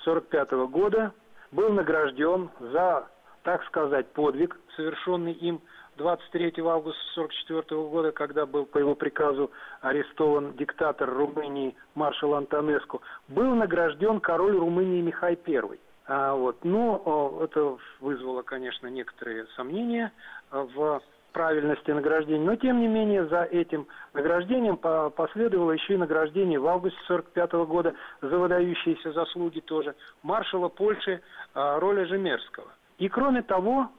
1945 0.04 0.50
года 0.70 1.14
был 1.50 1.70
награжден 1.70 2.50
за, 2.60 3.08
так 3.42 3.64
сказать, 3.64 4.12
подвиг, 4.12 4.54
совершенный 4.76 5.32
им 5.32 5.62
23 5.96 6.52
августа 6.58 7.22
1944 7.22 7.80
года, 7.88 8.12
когда 8.12 8.44
был 8.44 8.66
по 8.66 8.76
его 8.76 8.94
приказу 8.94 9.50
арестован 9.80 10.52
диктатор 10.58 11.08
Румынии 11.08 11.74
маршал 11.94 12.34
Антонеску, 12.34 13.00
был 13.28 13.54
награжден 13.54 14.20
король 14.20 14.58
Румынии 14.58 15.00
Михай 15.00 15.38
I. 15.46 15.78
А, 16.06 16.34
вот. 16.34 16.64
Но 16.64 17.40
это 17.42 17.78
вызвало, 18.00 18.42
конечно, 18.42 18.86
некоторые 18.88 19.46
сомнения 19.56 20.12
в 20.50 21.02
правильности 21.34 21.90
награждения. 21.90 22.42
Но, 22.42 22.56
тем 22.56 22.80
не 22.80 22.88
менее, 22.88 23.26
за 23.26 23.42
этим 23.42 23.86
награждением 24.14 24.78
последовало 24.78 25.72
еще 25.72 25.94
и 25.94 25.98
награждение 25.98 26.58
в 26.58 26.66
августе 26.66 26.98
1945 27.08 27.52
года 27.68 27.94
за 28.22 28.38
выдающиеся 28.38 29.12
заслуги 29.12 29.60
тоже 29.60 29.94
маршала 30.22 30.68
Польши 30.68 31.20
а, 31.52 31.78
Роля 31.78 32.06
Жемерского. 32.06 32.68
И, 32.98 33.08
кроме 33.08 33.42
того, 33.42 33.90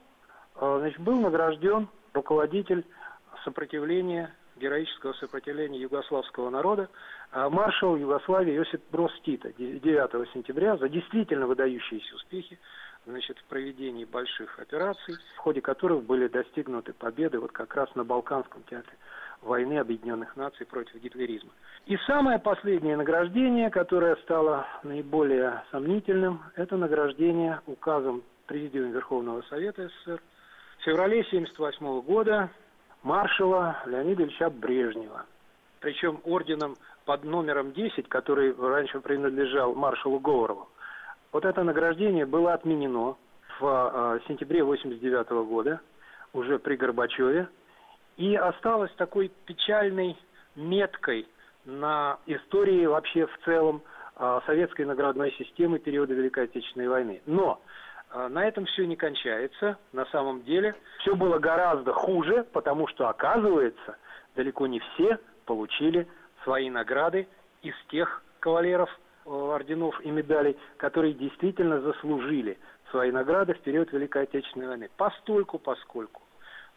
а, 0.56 0.78
значит, 0.80 0.98
был 0.98 1.20
награжден 1.20 1.88
руководитель 2.14 2.84
сопротивления 3.44 4.34
героического 4.56 5.12
сопротивления 5.14 5.80
югославского 5.80 6.50
народа, 6.50 6.88
а 7.30 7.48
маршал 7.50 7.96
Югославии 7.96 8.56
Иосиф 8.56 8.80
Брос 8.90 9.12
Тита 9.24 9.52
9 9.52 10.30
сентября 10.32 10.76
за 10.76 10.88
действительно 10.88 11.46
выдающиеся 11.46 12.14
успехи 12.14 12.58
значит, 13.06 13.38
в 13.38 13.44
проведении 13.44 14.04
больших 14.04 14.58
операций, 14.58 15.14
в 15.36 15.38
ходе 15.38 15.60
которых 15.60 16.02
были 16.02 16.28
достигнуты 16.28 16.92
победы 16.92 17.38
вот 17.38 17.52
как 17.52 17.74
раз 17.74 17.94
на 17.94 18.04
Балканском 18.04 18.62
театре 18.64 18.96
войны 19.42 19.78
Объединенных 19.78 20.36
Наций 20.36 20.66
против 20.66 20.94
гитлеризма. 20.96 21.50
И 21.86 21.96
самое 22.06 22.38
последнее 22.38 22.96
награждение, 22.96 23.70
которое 23.70 24.16
стало 24.16 24.66
наиболее 24.82 25.62
сомнительным, 25.70 26.42
это 26.56 26.76
награждение 26.76 27.60
указом 27.66 28.22
Президиума 28.46 28.92
Верховного 28.92 29.42
Совета 29.42 29.88
СССР 29.88 30.20
в 30.78 30.82
феврале 30.84 31.20
1978 31.20 32.00
года 32.02 32.50
маршала 33.06 33.76
Леонида 33.86 34.24
Ильича 34.24 34.50
Брежнева. 34.50 35.24
Причем 35.78 36.20
орденом 36.24 36.74
под 37.04 37.22
номером 37.22 37.72
10, 37.72 38.08
который 38.08 38.52
раньше 38.52 38.98
принадлежал 38.98 39.76
маршалу 39.76 40.18
Говорову. 40.18 40.68
Вот 41.30 41.44
это 41.44 41.62
награждение 41.62 42.26
было 42.26 42.52
отменено 42.52 43.16
в 43.60 43.62
э, 43.62 44.18
сентябре 44.26 44.62
1989 44.62 45.48
года, 45.48 45.80
уже 46.32 46.58
при 46.58 46.74
Горбачеве, 46.74 47.48
и 48.16 48.34
осталось 48.34 48.90
такой 48.96 49.30
печальной 49.44 50.16
меткой 50.56 51.28
на 51.64 52.18
истории 52.26 52.86
вообще 52.86 53.26
в 53.26 53.38
целом 53.44 53.82
э, 54.16 54.40
советской 54.46 54.84
наградной 54.84 55.30
системы 55.38 55.78
периода 55.78 56.12
Великой 56.12 56.44
Отечественной 56.44 56.88
войны. 56.88 57.22
Но 57.24 57.52
а, 57.52 57.58
на 58.14 58.46
этом 58.46 58.66
все 58.66 58.86
не 58.86 58.96
кончается. 58.96 59.78
На 59.92 60.06
самом 60.06 60.42
деле 60.44 60.74
все 61.00 61.14
было 61.14 61.38
гораздо 61.38 61.92
хуже, 61.92 62.44
потому 62.52 62.86
что, 62.88 63.08
оказывается, 63.08 63.96
далеко 64.34 64.66
не 64.66 64.80
все 64.80 65.18
получили 65.44 66.06
свои 66.44 66.70
награды 66.70 67.26
из 67.62 67.74
тех 67.88 68.22
кавалеров 68.40 68.88
э, 69.24 69.30
орденов 69.30 70.00
и 70.02 70.10
медалей, 70.10 70.56
которые 70.76 71.14
действительно 71.14 71.80
заслужили 71.80 72.58
свои 72.90 73.10
награды 73.10 73.54
в 73.54 73.60
период 73.60 73.92
Великой 73.92 74.22
Отечественной 74.24 74.68
войны. 74.68 74.90
Постольку, 74.96 75.58
поскольку. 75.58 76.22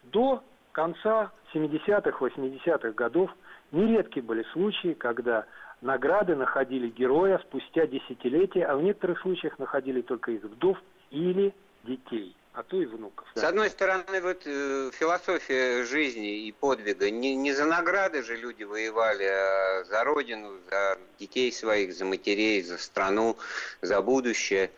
До 0.02 0.42
конца 0.72 1.30
70-х, 1.54 2.18
80-х 2.18 2.90
годов 2.92 3.30
нередки 3.70 4.20
были 4.20 4.42
случаи, 4.52 4.94
когда 4.94 5.46
награды 5.80 6.34
находили 6.34 6.88
героя 6.88 7.38
спустя 7.38 7.86
десятилетия, 7.86 8.64
а 8.64 8.76
в 8.76 8.82
некоторых 8.82 9.20
случаях 9.20 9.58
находили 9.58 10.00
только 10.02 10.32
их 10.32 10.42
вдов 10.42 10.78
или 11.10 11.54
детей 11.84 12.34
а 12.52 12.62
то 12.64 12.80
и 12.80 12.84
внуков. 12.84 13.28
С 13.34 13.44
одной 13.44 13.70
стороны, 13.70 14.20
вот 14.20 14.42
э, 14.44 14.90
философия 14.92 15.84
жизни 15.84 16.46
и 16.46 16.52
подвига. 16.52 17.10
Не, 17.10 17.36
не 17.36 17.52
за 17.52 17.64
награды 17.64 18.22
же 18.22 18.36
люди 18.36 18.64
воевали, 18.64 19.24
а 19.24 19.84
за 19.84 20.02
родину, 20.04 20.58
за 20.68 20.98
детей 21.18 21.52
своих, 21.52 21.94
за 21.94 22.04
матерей, 22.04 22.60
за 22.62 22.76
страну, 22.76 23.36
за 23.82 24.02
будущее 24.02 24.70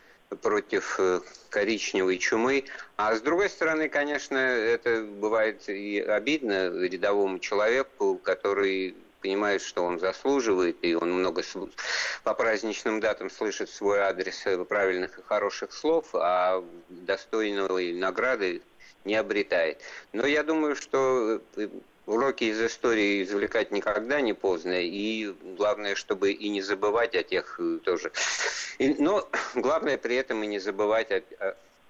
против 0.42 1.01
э, 1.01 1.21
коричневой 1.49 2.18
чумы. 2.18 2.64
А 2.97 3.14
с 3.14 3.23
другой 3.23 3.49
стороны, 3.49 3.88
конечно, 3.88 4.37
это 4.37 5.03
бывает 5.03 5.68
и 5.68 5.99
обидно 6.01 6.71
рядовому 6.87 7.38
человеку, 7.38 8.21
который 8.23 8.95
понимает, 9.23 9.63
что 9.63 9.85
он 9.85 9.99
заслуживает, 9.99 10.77
и 10.83 10.95
он 10.95 11.13
много 11.13 11.43
по 12.25 12.35
праздничным 12.35 13.01
датам 13.01 13.31
слышит 13.31 13.71
свой 13.71 14.01
адрес 14.01 14.43
э, 14.47 14.65
правильных 14.65 15.19
и 15.19 15.23
хороших 15.23 15.73
слов, 15.73 16.09
а 16.15 16.63
достойной 16.89 17.93
награды 17.93 18.63
не 19.05 19.15
обретает. 19.15 19.81
Но 20.13 20.27
я 20.27 20.43
думаю, 20.43 20.77
что 20.77 21.41
э, 21.57 21.69
уроки 22.07 22.45
из 22.45 22.61
истории 22.61 23.23
извлекать 23.23 23.71
никогда 23.71 24.21
не 24.21 24.35
поздно, 24.35 24.81
и 24.81 25.35
главное, 25.57 25.95
чтобы 25.95 26.33
и 26.33 26.49
не 26.49 26.61
забывать 26.61 27.15
о 27.15 27.23
тех 27.23 27.57
э, 27.59 27.79
тоже. 27.83 28.13
И, 28.79 28.95
но 28.95 29.29
главное 29.55 29.99
при 29.99 30.17
этом 30.17 30.43
и 30.43 30.47
не 30.47 30.59
забывать 30.59 31.11
о, 31.13 31.23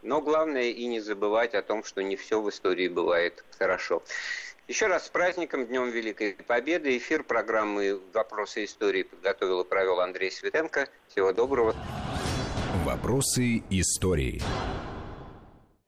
но 0.02 0.20
главное 0.20 0.64
и 0.64 0.86
не 0.86 1.00
забывать 1.00 1.54
о 1.54 1.62
том, 1.62 1.84
что 1.84 2.02
не 2.02 2.16
все 2.16 2.40
в 2.40 2.50
истории 2.50 2.88
бывает 2.88 3.44
хорошо. 3.58 4.02
Еще 4.68 4.86
раз 4.86 5.06
с 5.06 5.08
праздником, 5.08 5.66
Днем 5.66 5.90
Великой 5.90 6.34
Победы. 6.34 6.96
Эфир 6.96 7.24
программы 7.24 8.00
«Вопросы 8.14 8.64
истории» 8.64 9.02
подготовил 9.02 9.62
и 9.62 9.68
провел 9.68 10.00
Андрей 10.00 10.30
Светенко. 10.30 10.88
Всего 11.08 11.32
доброго. 11.32 11.74
«Вопросы 12.84 13.64
истории». 13.70 14.40